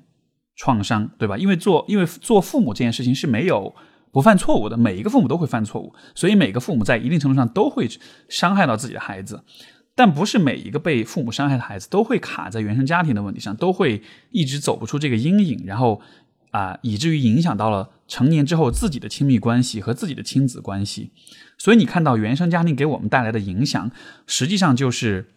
[0.56, 1.38] 创伤，对吧？
[1.38, 3.76] 因为做因为做父母这件事情是没有
[4.12, 7.88] 不犯错误的，每一个父母都会犯错误，所以每个父母在一定程度上都会
[8.28, 9.44] 伤害到自己的孩子。
[9.94, 16.02] 但不是每一个被父母伤害的孩子都会卡在原生家庭的问题上，都会一直走不出这个阴影，然后。
[16.58, 21.12] 啊，以至于影响到了成年之后自己的亲密关系和自己的亲子关系。
[21.58, 23.92] 所以你看到原生家庭给我们带来的影响，
[24.26, 25.34] 实际上就是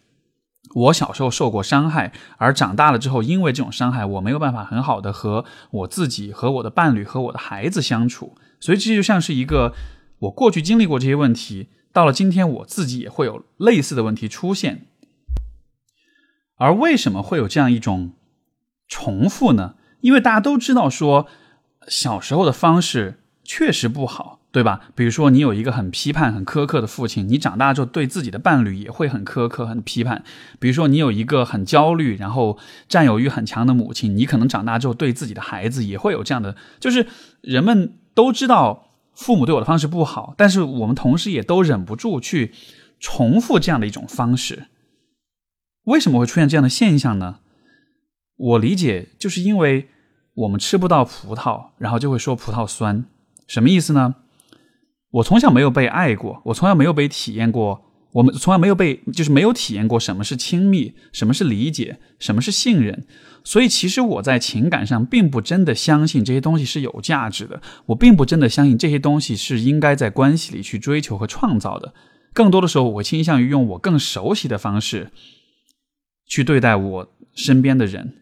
[0.73, 8.35] 我小时候受过伤害，而长大了之后，因为这种伤害，我没有办法很好的和我自己、和我的伴侣、和我的孩子相处。
[8.59, 9.73] 所以这就像是一个
[10.19, 14.85] 我过去经历过这些问题，到了今天我自己也会有类似的问题出现。
[16.57, 18.13] 而为什么会有这样一种
[18.87, 19.75] 重复呢？
[20.01, 21.27] 因为大家都知道，说
[21.87, 24.81] 小时候的方式确实不好，对吧？
[24.95, 30.23] 比如说，你有一个很批判、很苛刻的父亲，你长大之后对自己的伴侣也会很苛刻、很批判。
[30.59, 36.55] 比如说，你有一个很焦虑、然后占有欲很强的母亲，你可能长大之后对自己的孩子也会有这样的。
[36.79, 37.07] 就是
[37.41, 42.53] 人们都知道父母对我的方式不好，但是我们同时也都忍不住去
[42.99, 44.67] 重复这样的一种方式。
[45.85, 47.39] 为什么会出现这样的现象呢？
[48.41, 49.87] 我理解，就是因为
[50.33, 53.05] 我们吃不到葡萄，然后就会说葡萄酸，
[53.45, 54.15] 什么意思呢？
[55.11, 63.05] 我从小没有被爱过，我从来没有被体验过，我们从来没有被，就是没有体验过什么是亲密，什么是理解，什么是信任。
[63.43, 71.93] 所以，其实我在情感上并不真的相信这些东西是有价值的，我并不真的相信这些东西是应该在关系里去追求和创造的。
[72.33, 75.11] 更多的时候，我倾向于用我更熟悉的方式
[76.25, 78.20] 去对待我身边的人。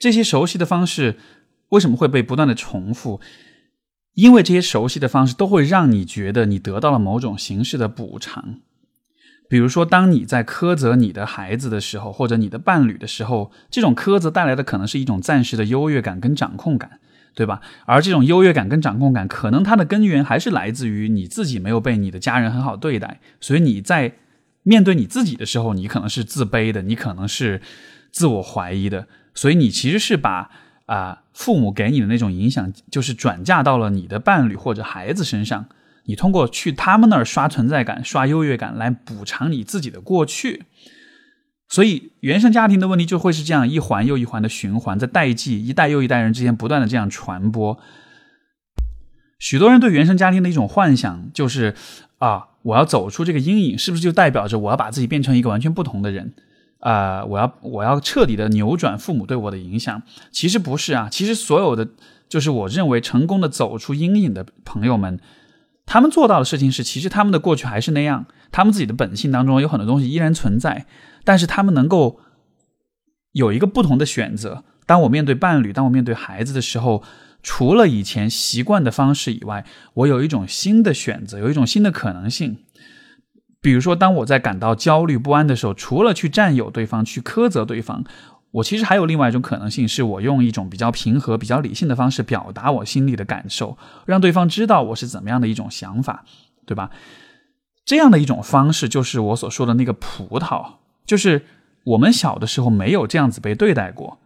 [0.00, 1.18] 这些熟悉的方式
[1.68, 3.20] 为什么会被不断的重复？
[4.14, 8.60] 因为这些熟悉的方式都会让你觉得你得到了某种形式的补偿。
[9.48, 17.00] 比如说，当你在苛责你的孩子的时候，或者你的伴侣的时候，这种苛责带来的可能是一种暂时的优越感跟掌控感，
[17.34, 17.60] 对吧？
[17.84, 24.14] 而这种优越感跟掌控感，可能它的根源还是来自于你自己没有被你的家人很好对待，所以你在
[24.62, 27.60] 面对你自己的时候，你可能是自卑的，你可能是
[28.10, 29.06] 自我怀疑的。
[29.40, 30.50] 所以你其实是把
[30.84, 35.64] 啊父母给你的那种影响，就是转嫁到了你的伴侣或者孩子身上。
[36.04, 40.64] 你通过去他们那儿刷存在感、刷优越感来补偿你自己的过去。
[41.70, 47.78] 所以原生家庭的问题就会是这样一环又一环的循环，在代际一代又一代人之间不断的这样传播。
[49.38, 51.74] 许多人对原生家庭的一种幻想就是
[52.18, 56.34] 啊，我要走出这个阴影，是不是就代表着我要把自己变成一个完全不同的人？
[56.80, 61.88] 啊，我要我要彻底的扭转父母对我的影响，其实不是啊，其实所有的
[62.28, 65.20] 就是我认为成功的走出阴影的朋友们，
[65.84, 70.86] 他们做到的事情是，其实他们的过去还是那样，他们自己的本性当中有很多东西依然存在，
[71.24, 72.20] 但是他们能够
[73.32, 74.64] 有一个不同的选择。
[74.86, 77.02] 当我面对伴侣，当我面对孩子的时候，
[77.42, 79.64] 除了以前习惯的方式以外，
[79.94, 82.58] 我有一种新的选择，有一种新的可能性。
[83.62, 88.02] 比如说，当我在感到焦虑不安的时候，除了去占有对方、去苛责对方，
[88.52, 96.24] 我其实还有另外一种可能性，是我用一种比较平和、比较理性的方式表达我心里的感受，让对方知道我是怎么样的一种想法，
[96.64, 96.90] 对吧？
[97.84, 101.44] 这样的一种方式，就是我所说的那个葡萄，就是
[101.84, 104.18] 我们小的时候没有这样子被对待过，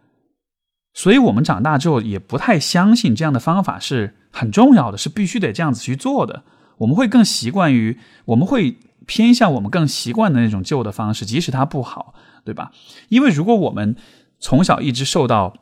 [0.93, 6.43] 所以我们长大之后也不太相信这样的方法是很重要的，是必须得这样子去做的。
[6.77, 8.77] 我们会更习惯于，我们会。
[9.05, 12.13] 偏向我们更习惯的那种旧的方式，即使它不好，
[12.43, 12.71] 对吧？
[13.09, 13.95] 因为如果我们
[14.39, 15.53] 从小一直受到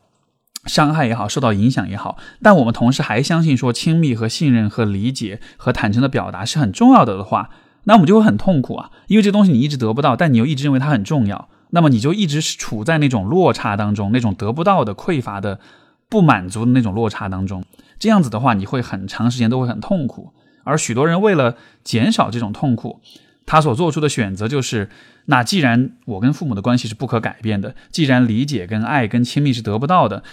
[0.66, 7.50] 伤害也好，受到影响也好，但我们同时还相信说亲密和信任和理解和坦诚的表达是很重要的的话，
[7.84, 15.60] 那我们就会很痛苦啊，因为这东西你一直得不到，但你又一直认为它很重要，那么你就一直处在那种落差当中，那种得不到的匮乏的
[16.08, 17.64] 不满足的那种落差当中，
[18.00, 20.32] 这样子的话，你会很长时间都会很痛苦，
[20.64, 23.02] 而许多人为了减少这种痛苦。
[23.46, 24.90] 他所做出的选择就是：
[25.26, 30.24] 那既然我跟父母的关系是不可改变的，既然理解跟爱跟亲密是得不到的，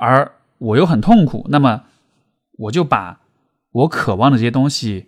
[0.00, 1.84] 而我又很痛苦，那么
[2.58, 3.20] 我就把
[3.72, 5.06] 我渴望的这些东西，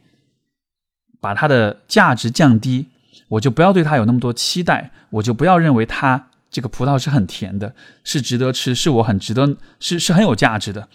[1.20, 2.86] 把它的价值降低，
[3.28, 10.88] 我就不要对它有那么多期待，我就不要认为它这个葡萄是很甜的，是值得吃，是我很值得，是是很有价值的，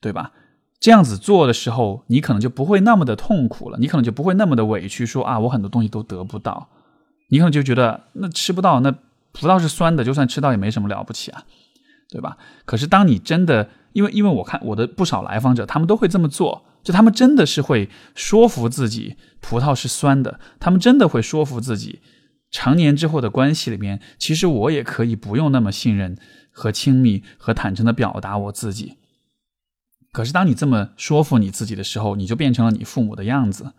[0.00, 0.32] 对吧？
[0.78, 6.68] 这样子做的时候，你可能就不会那么的痛苦了，你可能就不会那么的委屈，说啊，我很多东西都得不到，
[7.30, 8.92] 你可能就觉得那吃不到，那
[9.32, 11.44] 葡萄是酸的，就算吃到也没什么了不起啊，
[12.10, 12.36] 对吧？
[12.64, 22.00] 可是当你真的，因为因为我看我的不少来访者，他们都会这么做，就他们真的是会说服自己葡萄是酸的，他们真的会说服自己，
[22.50, 26.16] 成年之后的关系里面，其实我也可以不用那么信任
[26.52, 28.98] 和亲密和坦诚的表达我自己。
[30.16, 33.74] 可是，当你这么说服你自己的时候，你就变成了你父母的样子，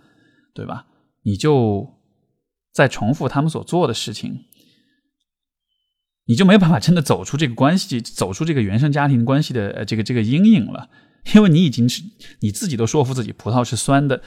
[0.53, 0.85] 对吧？
[1.23, 1.95] 你就
[2.71, 4.45] 在重复他们所做的事情，
[6.27, 10.91] 你就没有办法真的走出这个关系，走出这个原生家庭关系的呃这个这个阴影了，
[11.33, 12.03] 因为你已经是
[12.41, 14.21] 你自己都说服自己，葡萄是酸的，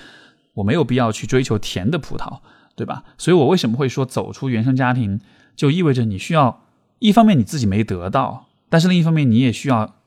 [0.54, 2.40] 我没有必要去追求甜的葡萄，
[2.74, 3.04] 对吧？
[3.18, 5.20] 所以我为什么会说走出原生家庭，
[5.54, 6.64] 就意味着你需要
[6.98, 9.99] 一方面你自己没得到，但是另一方面你也需要。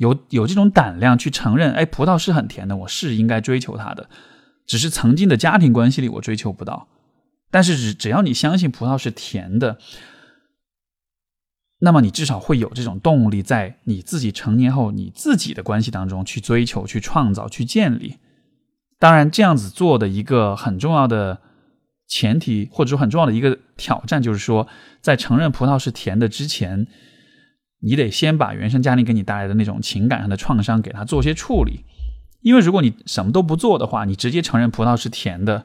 [0.00, 4.08] 有有这种胆量去承认，哎，葡萄是很甜的，我是应该追求它的，
[4.66, 6.88] 只是曾经的家庭关系里我追求不到。
[7.50, 9.76] 但是只只要你相信葡萄是甜的，
[11.80, 18.16] 那么你至少会有这种动力，在你自己成年后你自己的关系当中去追求、去创造、去建立。
[18.98, 21.42] 当然，这样子做的一个很重要的
[22.08, 24.66] 前提，或者说很重要的一个挑战，就是说，
[25.02, 26.86] 在承认葡萄是甜的之前。
[27.82, 31.84] 你得先把原生家庭给你带来的那种情感上的创伤给他做些处理，
[32.42, 35.64] 因为如果你什么都不做的话，你直接承认葡萄是甜的，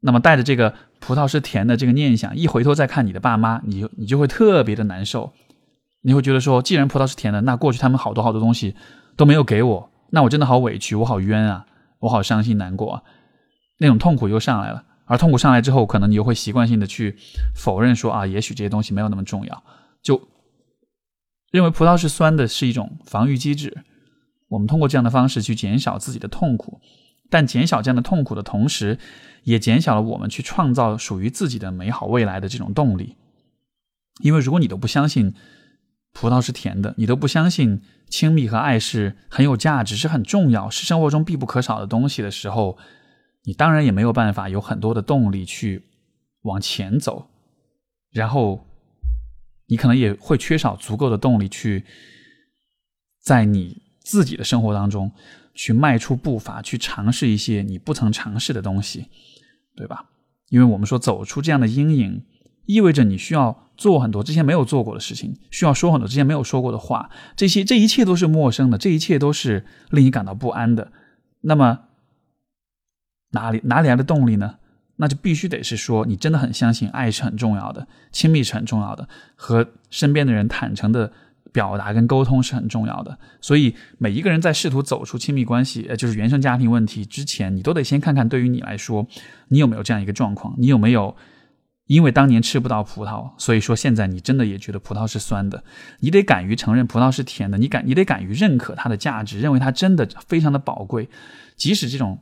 [0.00, 5.32] 那么带着这个葡萄是甜的这个念想，一回头再看你的爸妈，你就你就会特别的难受，
[6.02, 8.76] 你会觉得说，既然葡萄是甜的，那过去他们好多好多东西
[9.16, 11.64] 都没有给我，那我真的好委屈，我好冤啊，
[12.00, 12.92] 我好伤心难过。
[12.92, 13.02] 啊，
[13.78, 17.16] 那种痛苦又上来了，而痛苦上来之后，可能你又会习惯性的去
[17.54, 19.64] 否认说啊，也许这些东西没有那么重要，
[20.02, 20.28] 就。
[21.52, 23.84] 认为葡萄是酸的是一种防御机制，
[24.48, 26.80] 我们通过这样的方式去减少自己的痛苦，
[27.28, 28.98] 但减少这样的痛苦的同时，
[29.44, 33.16] 也减少了我们去创造属于自己的美好未来的这种动力。
[34.22, 35.34] 因为如果你都不相信
[36.14, 42.78] 葡萄是甜的，你都不相信亲密和爱是很有价值、是很重要、是生活中必不可少的东西的时候，
[43.44, 45.84] 你当然也没有办法有很多的动力去
[46.44, 47.28] 往前走，
[48.10, 48.66] 然后。
[49.72, 51.82] 你可能也会缺少足够的动力去
[53.22, 55.10] 在你自己的生活当中
[55.54, 59.06] 去迈出步伐，去尝试一些你不曾尝试的东西，
[59.74, 60.10] 对吧？
[60.50, 62.22] 因为我们说走出这样的阴影，
[62.66, 70.92] 意味着你需要做很多之前没有做过的事情，需要说很多之前没有说过的话，这些这一切都是陌生的，这一切都是令你感到不安的。
[71.40, 71.78] 那么
[73.30, 74.58] 哪里哪里来的动力呢？
[74.96, 81.10] 那就必须得是说，你真的很相信爱是很重要的，亲密是很重要的，和身边的人坦诚的
[81.50, 83.18] 表达跟沟通是很重要的。
[83.40, 89.06] 所以，每一个人在试图走出亲密关系，呃，就是原生家庭问题之前，你都得先看看，对于你来说，
[89.48, 90.54] 你有没有这样一个状况？
[90.58, 91.16] 你有没有
[91.86, 95.64] 因为当年吃不到葡萄，所以说现在你真的也觉得葡萄是酸的？
[96.00, 101.08] 你得敢于承认葡萄是甜的，你敢，你得敢于认可它的价值，认为它真的非常的宝贵，
[101.56, 102.20] 即使这种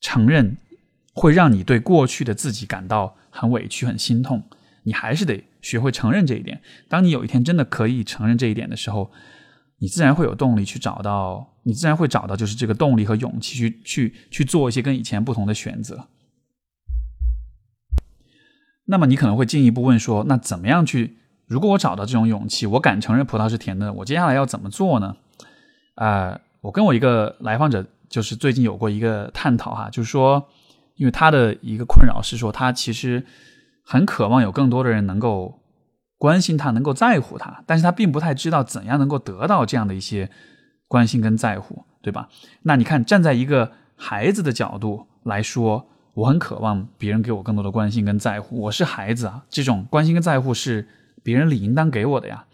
[0.00, 0.56] 承认。
[1.12, 4.42] 会让你对过去的自己感到很委屈、很心痛，
[4.84, 6.62] 你还是得学会承认这一点。
[6.88, 9.10] 当你有一天真的可以承认这一点的时候，
[9.78, 16.06] 你自然会有动力去找到，你自然会找到就是这个动力和勇气去去去做一些跟以前不同的选择。
[18.86, 21.16] 那么你可能会进一步问说，那怎么样去？
[21.46, 25.16] 如果我找到这种勇气，我敢承认葡萄是甜的，我接下来要怎么做呢？
[25.96, 30.48] 啊，我跟我一个来访者就是最近有过一个探讨哈，就是说。
[31.00, 33.24] 因为他的一个困扰是说，他其实
[33.82, 35.62] 很渴望有更多的人能够
[36.18, 40.30] 关心他，能够在乎他，但是他并不太知道怎样能够得到这样的一些
[40.88, 42.28] 关心跟在乎，对吧？
[42.64, 50.86] 那你看，站在一个孩子的角度来说，我很渴望别人给我更多的关心跟在乎，我是孩子啊，这种关心跟在乎是
[51.22, 52.44] 别人理应当给我的呀。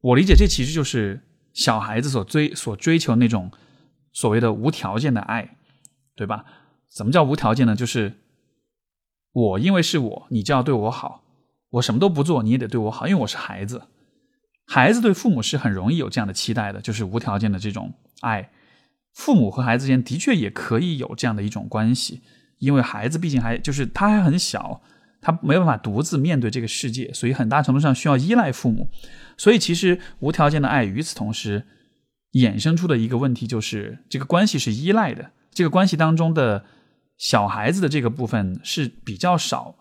[0.00, 1.22] 我理解，这其实就是
[1.52, 3.50] 小孩子所追所追求那种
[4.12, 5.56] 所谓的无条件的爱，
[6.14, 6.44] 对吧？
[6.94, 7.76] 怎么叫无条件呢？
[7.76, 8.14] 就是
[9.32, 11.22] 我因为是我，你就要对我好，
[11.70, 13.82] 我什么都不做，你也得对我好，因为我是孩子。
[14.66, 18.50] 孩子对父母是很容易有这样的期待的，就是无条件的这种爱。
[19.14, 22.22] 父母和孩子间的确也可以有这样的一种关系，
[22.58, 24.82] 因为孩子毕竟还就是他还很小，
[25.20, 28.88] 他没有办法独自面对这个世界，所以很大程度上需要依赖父母。
[29.36, 31.66] 所以其实无条件的爱与此同时
[32.32, 36.64] 衍生出的一个问题就是，这个关系是依赖的，这个关系当中的
[37.18, 39.74] 小孩子的这个部分是比较少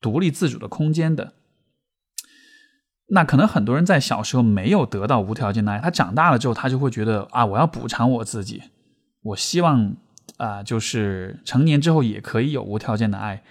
[0.00, 1.32] 独立自主的空间的。
[3.08, 8.62] 那可能很多人在小时候没有得到无条件的爱，他长大了之后，他就会觉得啊，我要补偿我自己，
[9.22, 9.96] 我希望
[10.36, 13.42] 啊，就是成年之后也可以有无条件的爱。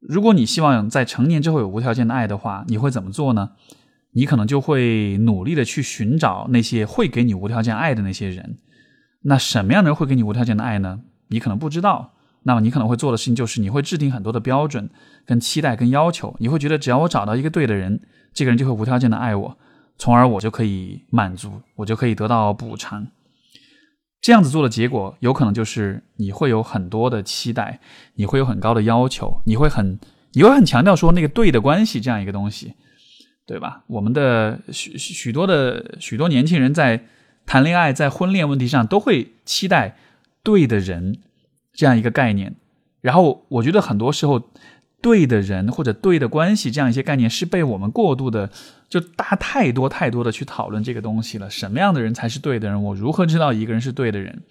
[0.00, 3.50] 如果你希望在成年之后有无条件的爱的话，你会怎么做呢？
[4.12, 8.58] 你可能就会努力的去寻找那些会给你无条件爱的那些人。
[9.24, 11.02] 那什么样的人会给你无条件的爱呢？
[11.30, 12.12] 你可能不知道。
[12.42, 14.88] 那么你可能会做的事情就是，你会制定很多的标准、
[15.26, 16.34] 跟期待、跟要求。
[16.38, 18.00] 你会觉得，只要我找到一个对的人，
[18.32, 19.58] 这个人就会无条件的爱我，
[19.98, 23.08] 从而我就可以满足，我就可以得到补偿。
[24.22, 27.80] 这样子做的结果，有可能就是你会有很多的期待，
[28.14, 29.98] 你会有很高的要求，你会很
[30.32, 32.74] 你会很强调说那个对的关系这样一个东西，
[33.46, 33.84] 对吧？
[33.86, 37.04] 我们的许许多的许多年轻人在
[37.44, 39.96] 谈恋爱、在婚恋问题上，都会期待
[40.42, 41.18] 对的人。
[41.72, 42.56] 这样一个概念，
[43.00, 44.50] 然后我觉得很多时候，
[45.00, 48.50] 对的人或者对的关系这样一些概念是被我们过度的，
[48.88, 51.48] 就大太多太多的去讨论这个东西了。
[51.48, 52.82] 什么样的人才是对的人？
[52.82, 54.42] 我如何知道一个人是对的人？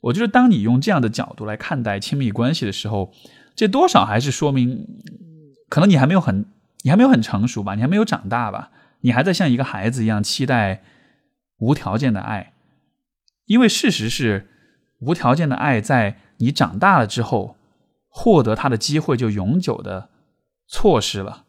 [0.00, 3.12] 我觉得当你用这样的角度来看待亲密关系的时候，
[3.54, 4.86] 这多少还是说明，
[5.68, 6.44] 可能你还没有很，
[6.82, 10.82] 你还没有很成熟吧，你还没有长大吧，你还在像一个孩子一样期待
[11.58, 12.54] 无条件的爱，
[13.46, 14.48] 因为事实是
[15.00, 16.16] 无条件的爱在。
[16.42, 17.58] 你长大了之后，
[18.08, 20.08] 获得他的机会就永久的
[20.66, 21.44] 错失了，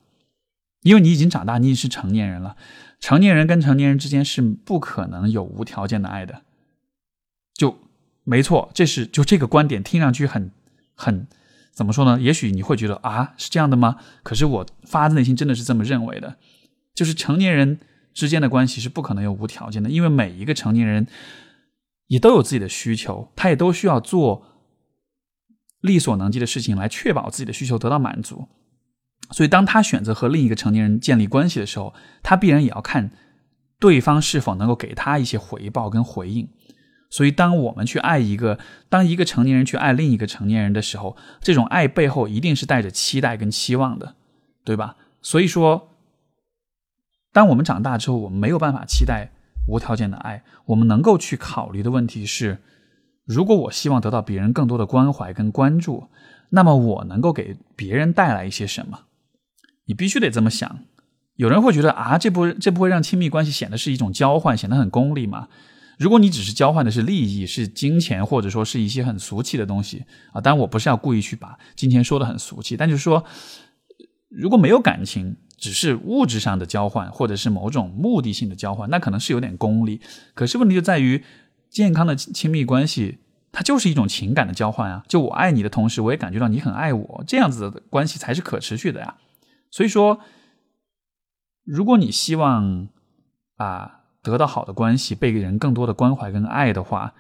[0.81, 2.57] 因为你已经长大，你已经是成年人了。
[2.99, 6.41] 成年人跟成年人之间是不可能有无条件的爱的，
[7.53, 7.77] 就
[8.25, 8.69] 没错。
[8.73, 10.51] 这是就这个观点听上去很
[10.93, 11.25] 很
[11.71, 12.19] 怎么说呢？
[12.19, 13.95] 也许你会觉得啊，是这样的吗？
[14.23, 16.35] 可是我发自内心真的是这么认为的，
[16.93, 17.79] 就是成年人
[18.13, 21.07] 之间的关系是不可能有无条件的，因为每一个成年人
[22.11, 24.45] 也都有自己的需求，他也都需要做。
[25.81, 28.47] 力所能及的事情来确保自己的需求得到满足，
[29.31, 33.09] 所以当他选择和另一个成年人建立关系的时候，他必然也要看
[33.79, 36.47] 对方是否能够给他一些回报跟回应。
[37.09, 38.59] 所以，当我们去爱一个，
[38.89, 44.13] 当一个成年人去爱另一个成年人的时候，这种爱背后一定是带着期待跟期望的，
[44.63, 44.97] 对吧？
[45.23, 45.89] 所以说，
[47.33, 49.31] 当我们长大之后，我们没有办法期待
[49.67, 52.59] 无条件的爱，我们能够去考虑的问题是。
[53.23, 56.09] 如果我希望得到别人更多的关怀跟关注，
[56.49, 59.01] 那么我能够给别人带来一些什么？
[59.85, 60.79] 你必须得这么想。
[61.35, 65.47] 有人会觉得啊，这不这不会让亲密关系显得是一种交换，显得很功利吗？
[65.97, 70.03] 如果你只是交换的是利益，是金钱，或者说是一些很俗气的东西
[70.33, 73.23] 啊，当然我不是要故意去把金钱说的很俗气，但就是说，
[74.29, 80.01] 如果没有感情，只是物质上的交换，或者是某种目的性的交换，那可能是有点功利。
[80.33, 81.23] 可是问题就在于。
[81.71, 83.19] 健康的亲密关系，
[83.53, 85.05] 它就是一种情感的交换啊！
[85.07, 89.15] 就我爱你的同时，我也感觉到你很爱我，这样子的关系才是可持续的呀。
[89.69, 90.19] 所以说，
[91.63, 92.89] 如果你希望
[93.55, 97.13] 啊得到好的关系，被人更多的关怀跟爱的话，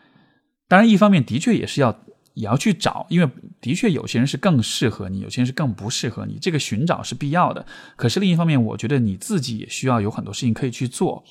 [0.67, 1.97] 当然一方面的确也是要
[2.33, 3.29] 也要去找，因为
[3.59, 7.65] 的确有些人是更适合你，有些人是更不适合你，这个寻找是必要的。
[7.95, 11.23] 可是另一方面，我觉得你自己也需要有很多事情可以去做。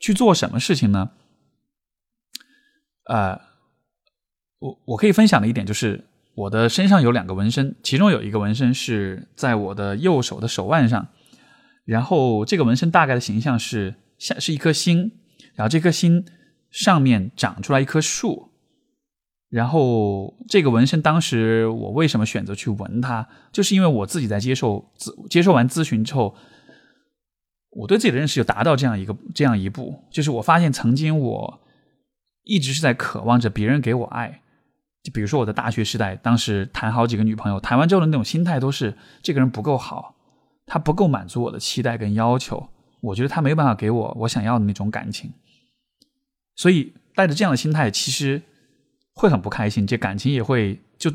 [0.00, 1.10] 去做什么事情呢？
[3.04, 3.40] 呃，
[4.60, 11.08] 我我可以分享的一点就是，我的身上有两个纹身，其中有一个纹身是在我的右手的手腕上，
[11.84, 15.10] 然后这个纹身大概的形象是像是一颗心，
[15.54, 16.24] 然后这颗心
[16.70, 18.52] 上面长出来一棵树，
[19.48, 26.34] 然后这个纹身当时我为什么选择去纹它，就是因为我自己在接受咨接受完咨询之后。
[27.70, 31.60] 我对自己的认识就达到这样一个这样一步，就是我发现曾经我
[32.42, 34.40] 一直是在渴望着别人给我爱，
[35.04, 40.16] 就比如说我的大学时代，当时谈好几个女朋友，谈完之后的那种心态都是这个人不够好，
[40.66, 42.70] 他不够满足我的期待跟要求，
[43.02, 45.30] 我觉得他没有办法给我我想要的那种感情，
[46.56, 48.42] 所以带着这样的心态，其实
[49.18, 51.12] 会很不开心，这感情也会就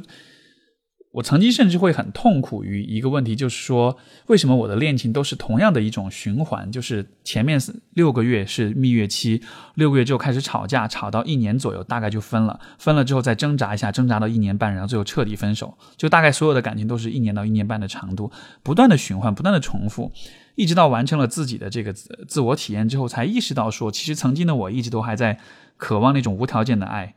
[1.13, 3.95] 我曾经甚至会很痛苦于一个问题，就是说，
[4.25, 6.71] 为什么我的恋情都是同样的一种循环？
[6.71, 7.59] 就是前面
[7.93, 9.39] 六个月是蜜月期，
[9.75, 12.59] 六个月之后开始吵架，吵到一年左右，大概就分了。
[12.79, 15.77] 分了之后再挣扎一下，挣扎到一年半，然后最后彻底分手。
[15.95, 18.31] 就大概所有的感情都是一年到一年半的长度，
[18.63, 20.11] 不断的循环，不断的重复，
[20.55, 25.39] 一直到完成了自己的这个自我体验之后，才意识到说，其实曾经的我一直都还在
[25.77, 27.13] 渴望那种无条件的爱，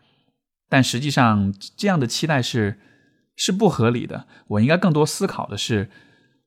[0.69, 2.79] 但实际上这样的期待是。
[3.39, 4.25] 是不合理的。
[4.47, 5.91] 我应该更多思考的是，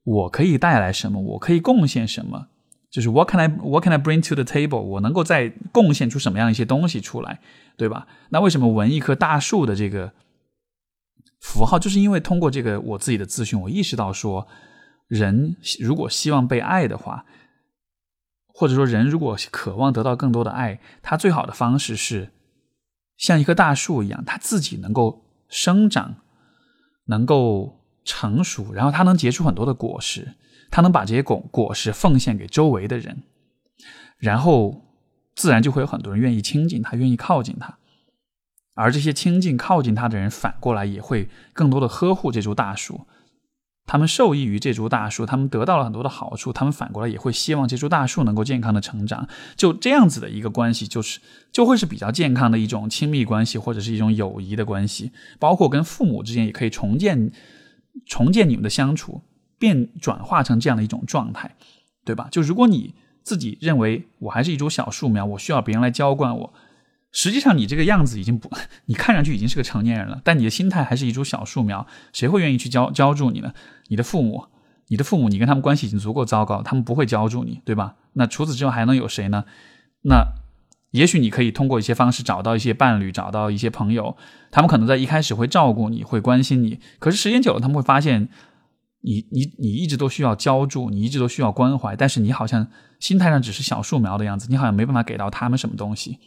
[0.04, 1.22] 我可以带来什么？
[1.22, 2.48] 我可以贡献什么？
[2.90, 4.82] 就是 What can I What can I bring to the table？
[4.82, 7.42] 我能够再贡献出什么样一些东西出来，
[7.78, 8.08] 对吧？
[8.30, 10.14] 那为什么纹一棵大树的这个
[11.40, 14.48] 符号，就是因为通过这个我自己的咨询，我意识到说，
[15.08, 17.24] 人如果希望被爱的话，
[18.48, 22.32] 或者说人如果渴望得到更多的爱，他最好的方式是
[23.20, 26.16] 像一棵大树一样，它自己能够生长。
[27.12, 30.36] 能够成熟，然后它能结出很多的果实，
[30.70, 33.24] 它能把这些果果实奉献给周围的人，
[34.20, 34.86] 然后
[35.36, 37.80] 自然就会有很多人愿意亲近它，愿意靠近它，
[38.76, 43.08] 而这些亲近靠近它的人，反过来也会更多的呵护这株大树。
[43.90, 49.28] 他们受益于这株大树，他们得到了很多的好处，他们反过来也会希望这株大树能够健康的成长。
[49.56, 51.20] 就这样子的一个关系，就是
[51.52, 55.12] 就会是比较健康的一种亲密关系，或者是一种友谊的关系。
[55.40, 57.32] 包括跟父母之间也可以重建，
[58.06, 59.24] 重建你们的相处，
[59.58, 61.56] 变转化成这样的一种状态，
[62.06, 62.28] 对吧？
[62.30, 66.54] 就如果你自己认为我还是一株小树苗，我需要别人来浇灌我。
[67.12, 68.50] 实际上，你这个样子已经不，
[68.86, 73.54] 你看上去已经是个成年人了，但你的心态还是一株小树苗，谁会愿意去浇浇住你呢？
[73.88, 74.46] 你的父母，
[74.90, 77.96] 你的父母，你跟他们关系已经足够糟糕，他们不会浇住你，对吧？
[78.14, 79.46] 那除此之外还能有谁呢？
[80.04, 80.24] 那
[80.92, 84.16] 也许你可以通过一些方式找到一些伴侣，找到一些朋友，
[84.52, 88.30] 他们可能在一开始会照顾你，会关心你，可是时间久了，他们会发现，
[89.02, 92.68] 你你你一直都需要浇筑，你一直都需要关怀，但是你好像
[93.00, 96.20] 心态上只是小树苗的样子，你好像没办法给到他们什么东西。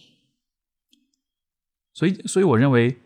[1.95, 2.97] 所以，所以我认为，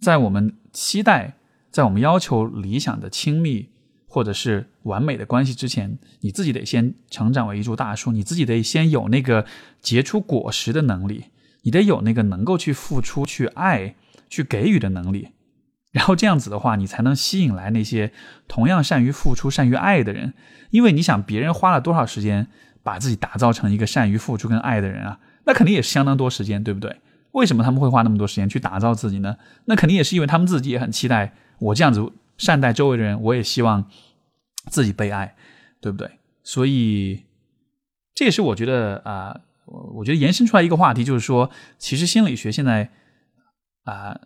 [0.00, 1.36] 在我们期待、
[1.70, 3.68] 在我们要求理想的亲密
[4.06, 9.46] 或者是完美的关系之前，你自己得先成长为一株大树，你自己得先有那个
[9.80, 11.26] 结出果实的能力，
[11.62, 13.96] 你得有那个能够去付出、去爱、
[14.28, 15.28] 去给予的能力。
[15.92, 18.12] 然后这样子的话，你才能吸引来那些
[18.46, 20.34] 同样善于付出、善于爱的人。
[20.70, 22.46] 因为你想，别人花了多少时间
[22.82, 25.20] 把自己打造成一个善于付出跟爱的人啊？
[25.44, 27.00] 那肯定也是相当多时间，对不对？
[27.32, 29.36] 为什么他们会花那么多时间去打造自己呢？
[29.66, 33.88] 那肯定也是因为他们自己也很期待我这样子善待周围的人，我也希望
[34.66, 35.36] 自己被爱，
[35.80, 36.10] 对不对？
[36.42, 37.24] 所以
[38.14, 39.40] 这也是我觉得啊，
[39.94, 42.90] 我觉得延伸出来一个话题，就是说，其实心理学现在
[43.84, 44.20] 啊，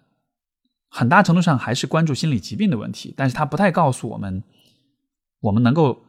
[0.89, 4.43] 很大程度上还是关注心理疾病的问题，但是他不太告诉我们，
[5.41, 6.04] 我们能够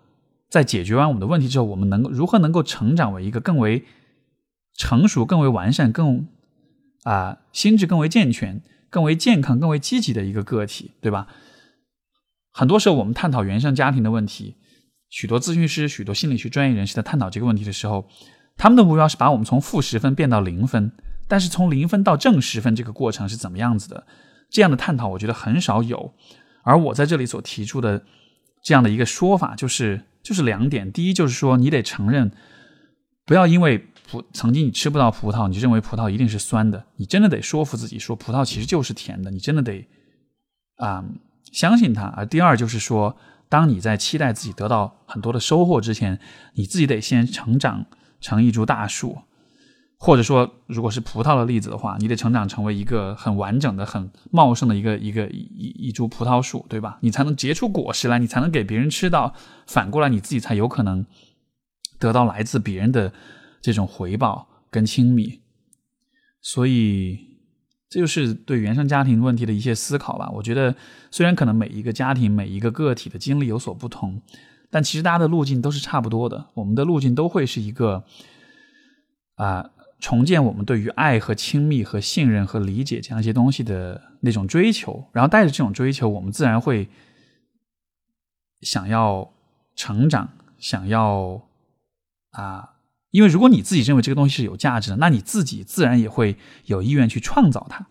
[0.50, 3.86] 在解决完我们的问题之后，我们能如何能够成长为一个更为
[4.76, 6.28] 成熟、更为完善、更
[7.04, 11.28] 啊，心智更为健全、更为健康、更为积极的一个个体，对吧？
[12.52, 14.56] 很多时候，我们探讨原生家庭的问题，
[15.10, 18.08] 许多咨询师、许多心理学专业人士在探讨这个问题的时候，
[18.56, 20.92] 他们的目标是把我们从负十分变到零分。
[21.28, 24.06] 但是，从零分到正十分这个过程是怎么样子的？
[24.52, 26.14] 这样的探讨，我觉得很少有。
[26.64, 28.06] 而我在这里所提出的
[28.62, 32.32] 这样的一个说法，就是就是两点：第一，就是说你得承认，
[33.26, 33.86] 不要因为。
[34.08, 36.86] 葡曾经你吃不到葡萄，你认为葡萄一定是酸的。
[36.98, 39.32] 你真的得说服自己，说葡萄其实就是甜的。
[39.32, 39.84] 你真的得
[40.78, 41.04] 啊
[41.52, 42.04] 相信它。
[42.16, 43.18] 而第二就是说，
[43.50, 46.20] 当你在期待自己得到很多的收获之前，
[46.54, 47.88] 你自己得先成长
[48.22, 49.18] 成一株大树，
[49.98, 56.98] 或者说，如果是葡萄的例子的话，你得成长成为一个很完整的、很茂盛的一个一个一一株葡萄树，对吧？
[57.02, 59.34] 你才能结出果实来，你才能给别人吃到。
[59.68, 61.06] 反过来，你自己才有可能
[62.00, 63.14] 得到来自别人的。
[63.62, 65.42] 这种回报跟亲密，
[66.40, 67.18] 所以
[67.90, 70.30] 这就是对原生家庭问题的一些思考吧。
[70.36, 70.76] 我觉得，
[71.10, 74.22] 虽然可能每一个家庭、每一个个体的经历有所不同，
[74.70, 76.52] 但其实大家的路径都是差不多的。
[76.54, 78.04] 我们的路径都会是一个
[79.34, 79.72] 啊，
[80.06, 85.10] 重建我们对于爱和亲密和信任和理解这样一些东西的那种追求。
[85.12, 86.88] 然后带着这种追求，我们自然会
[88.62, 89.34] 想要
[89.76, 90.30] 成长，
[90.60, 91.42] 想要
[92.30, 92.74] 啊。
[93.10, 97.88] 因为如果你自己认为这个东西是有价值的，那你自己自然也会有意愿去创造它，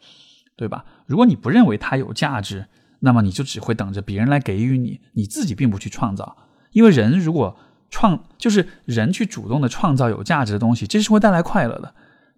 [0.56, 0.84] 对吧？
[1.06, 2.68] 如果你不认为它有价值，
[3.00, 6.36] 那么你就只会等着别人来给予你，你自己并不去创造。
[6.70, 7.58] 因为人如果
[7.90, 11.92] 创，就是人去主动的创造有价值的东西，这是会带来快乐的，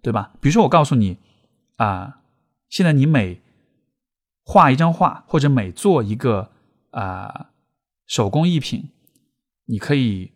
[0.07, 0.31] 对吧？
[0.39, 1.17] 比如说我告诉你，
[1.75, 2.21] 啊，
[2.69, 3.41] 现在你每
[4.45, 6.49] 画一张画，或者每做一个
[6.91, 7.49] 啊
[8.05, 8.91] 手工艺品，
[9.65, 10.31] 你可以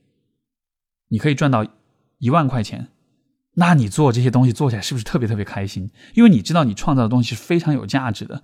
[1.07, 1.65] 你可以赚到
[2.17, 2.89] 一万块钱，
[3.53, 5.89] 那你做这些东西做起来是不是特别特别开心？
[6.15, 8.43] 因为你知道你创造的东西是非常有价值的。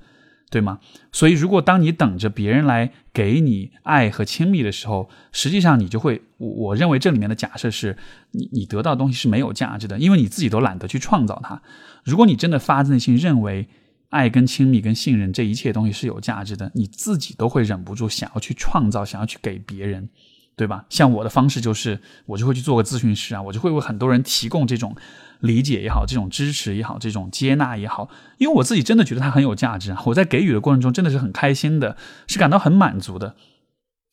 [0.49, 0.79] 对吗？
[1.11, 7.97] 所以，如果当你等着别人来给你爱和亲密的时候，实际上你就会，我我认为这里面的假设是，
[8.31, 11.61] 你你得到东西是没有价值的，因为你自己都懒得去创造它。
[12.03, 13.67] 如果你真的发自内心认为
[14.09, 20.09] 爱跟亲密跟信任这一切东西是有价值的，你自己都会忍不住想要去创造，想要去给别人。
[20.55, 20.85] 对吧？
[20.89, 24.95] 像我的方式就是，我就会去做个咨询师啊，我就会为很多人提供这种
[25.39, 29.95] 理解也好，这种支持也好，这种接纳也好，因为我自己真的觉得它很有价值。
[30.05, 33.35] 我在给予的过程中真的是很开心的，是感到很满足的。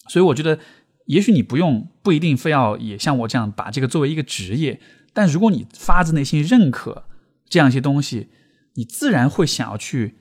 [0.08, 0.58] 所以我觉得，
[1.06, 4.80] 也许你不用，不一定非要也像我这样把这个作为一个职业，
[5.12, 7.04] 但如果你发自内心认可
[7.48, 8.28] 这样一些东西，
[8.74, 10.16] 你自然会想要去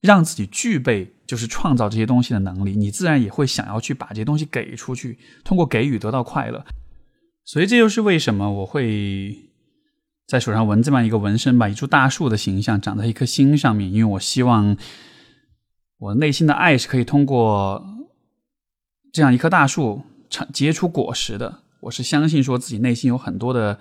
[0.00, 1.12] 让自己具备。
[1.26, 6.66] 就是创造这些东西的能力，你自然也会想要去把这些东西给出去，通过给予得到快乐。
[7.46, 9.53] 所以这就是为什么我会
[10.26, 14.76] 在手上纹这么一个纹身吧，一株大树的形象长在一颗心上面，因为我希望
[15.98, 17.84] 我内心的爱是可以通过
[19.12, 21.62] 这样一棵大树长结出果实的。
[21.80, 23.78] 我是相信说自己内心有很多的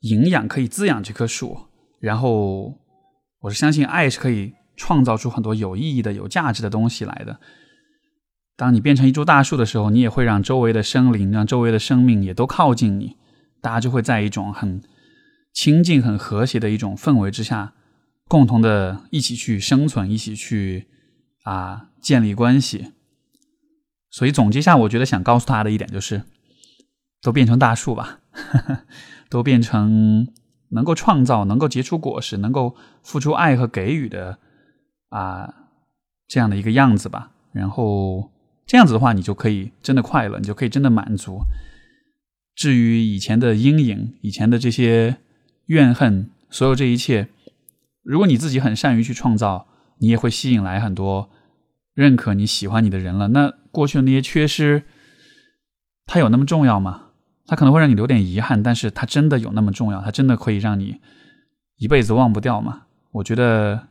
[0.00, 1.58] 营养可以滋养这棵树，
[2.00, 2.78] 然后
[3.40, 4.54] 我是相信爱是可以。
[4.80, 7.40] 创造出很多有意义的、有价值的东西来的。
[8.56, 13.16] 当你变成一株大树的时候，你也会让周围的生灵、让周围的生命也都靠近你，
[13.60, 14.80] 大家就会在一种很
[15.60, 17.74] 亲近、很和谐的一种氛围之下，
[18.28, 20.86] 共同的一起去生存，一起去
[21.42, 22.92] 啊建立关系。
[24.08, 26.22] 所以总结下，我觉得想告诉他的一点就是：
[27.20, 28.20] 都变成大树吧，
[29.28, 30.28] 都变成
[30.68, 34.38] 能够创造、能够结出果实、能够付出爱和给予的。
[35.08, 35.52] 啊，
[36.28, 38.30] 这样的一个样子吧，然后
[38.64, 41.40] 这样子的话，你就可以真的快乐，你就可以真的满足。
[42.54, 45.16] 至于以前的阴影，以前的这些
[45.68, 47.28] 怨恨，所有这一切，
[48.02, 49.68] 如果你自己很善于去创造，
[50.00, 51.30] 你也会吸引来很多
[51.94, 53.28] 认可你喜欢你的人了。
[53.28, 54.82] 那过去的那些缺失，
[56.04, 57.10] 它有那么重要吗？
[57.46, 60.02] 它可能会让你留点遗憾，但是它真的有那么重要？
[60.02, 61.00] 它真的可以让你
[61.76, 62.82] 一辈子忘不掉吗？
[63.12, 63.88] 我觉得。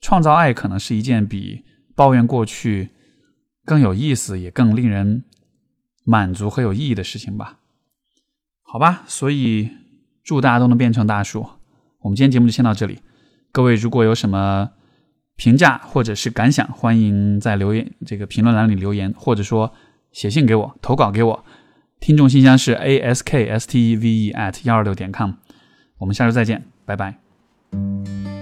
[0.00, 1.64] 创造爱可能是一件比
[1.96, 2.90] 抱怨过去
[3.64, 5.24] 更有意思，也更令人
[6.04, 7.58] 满足和有意义的事情吧？
[8.62, 9.68] 好吧，所以
[10.28, 11.46] 祝大家都能变成大树。
[12.00, 12.98] 我们今天节目就先到这里。
[13.50, 14.68] 各位如果有什么
[15.36, 19.72] 评价或者是感想，欢迎在留言这个评论栏里留言，或者说
[20.12, 21.44] 写信给我投稿给我。
[21.98, 25.32] 听众信箱是 a s k s t e v e at 幺二六点 com。
[25.96, 28.37] 我们下周再见，拜拜。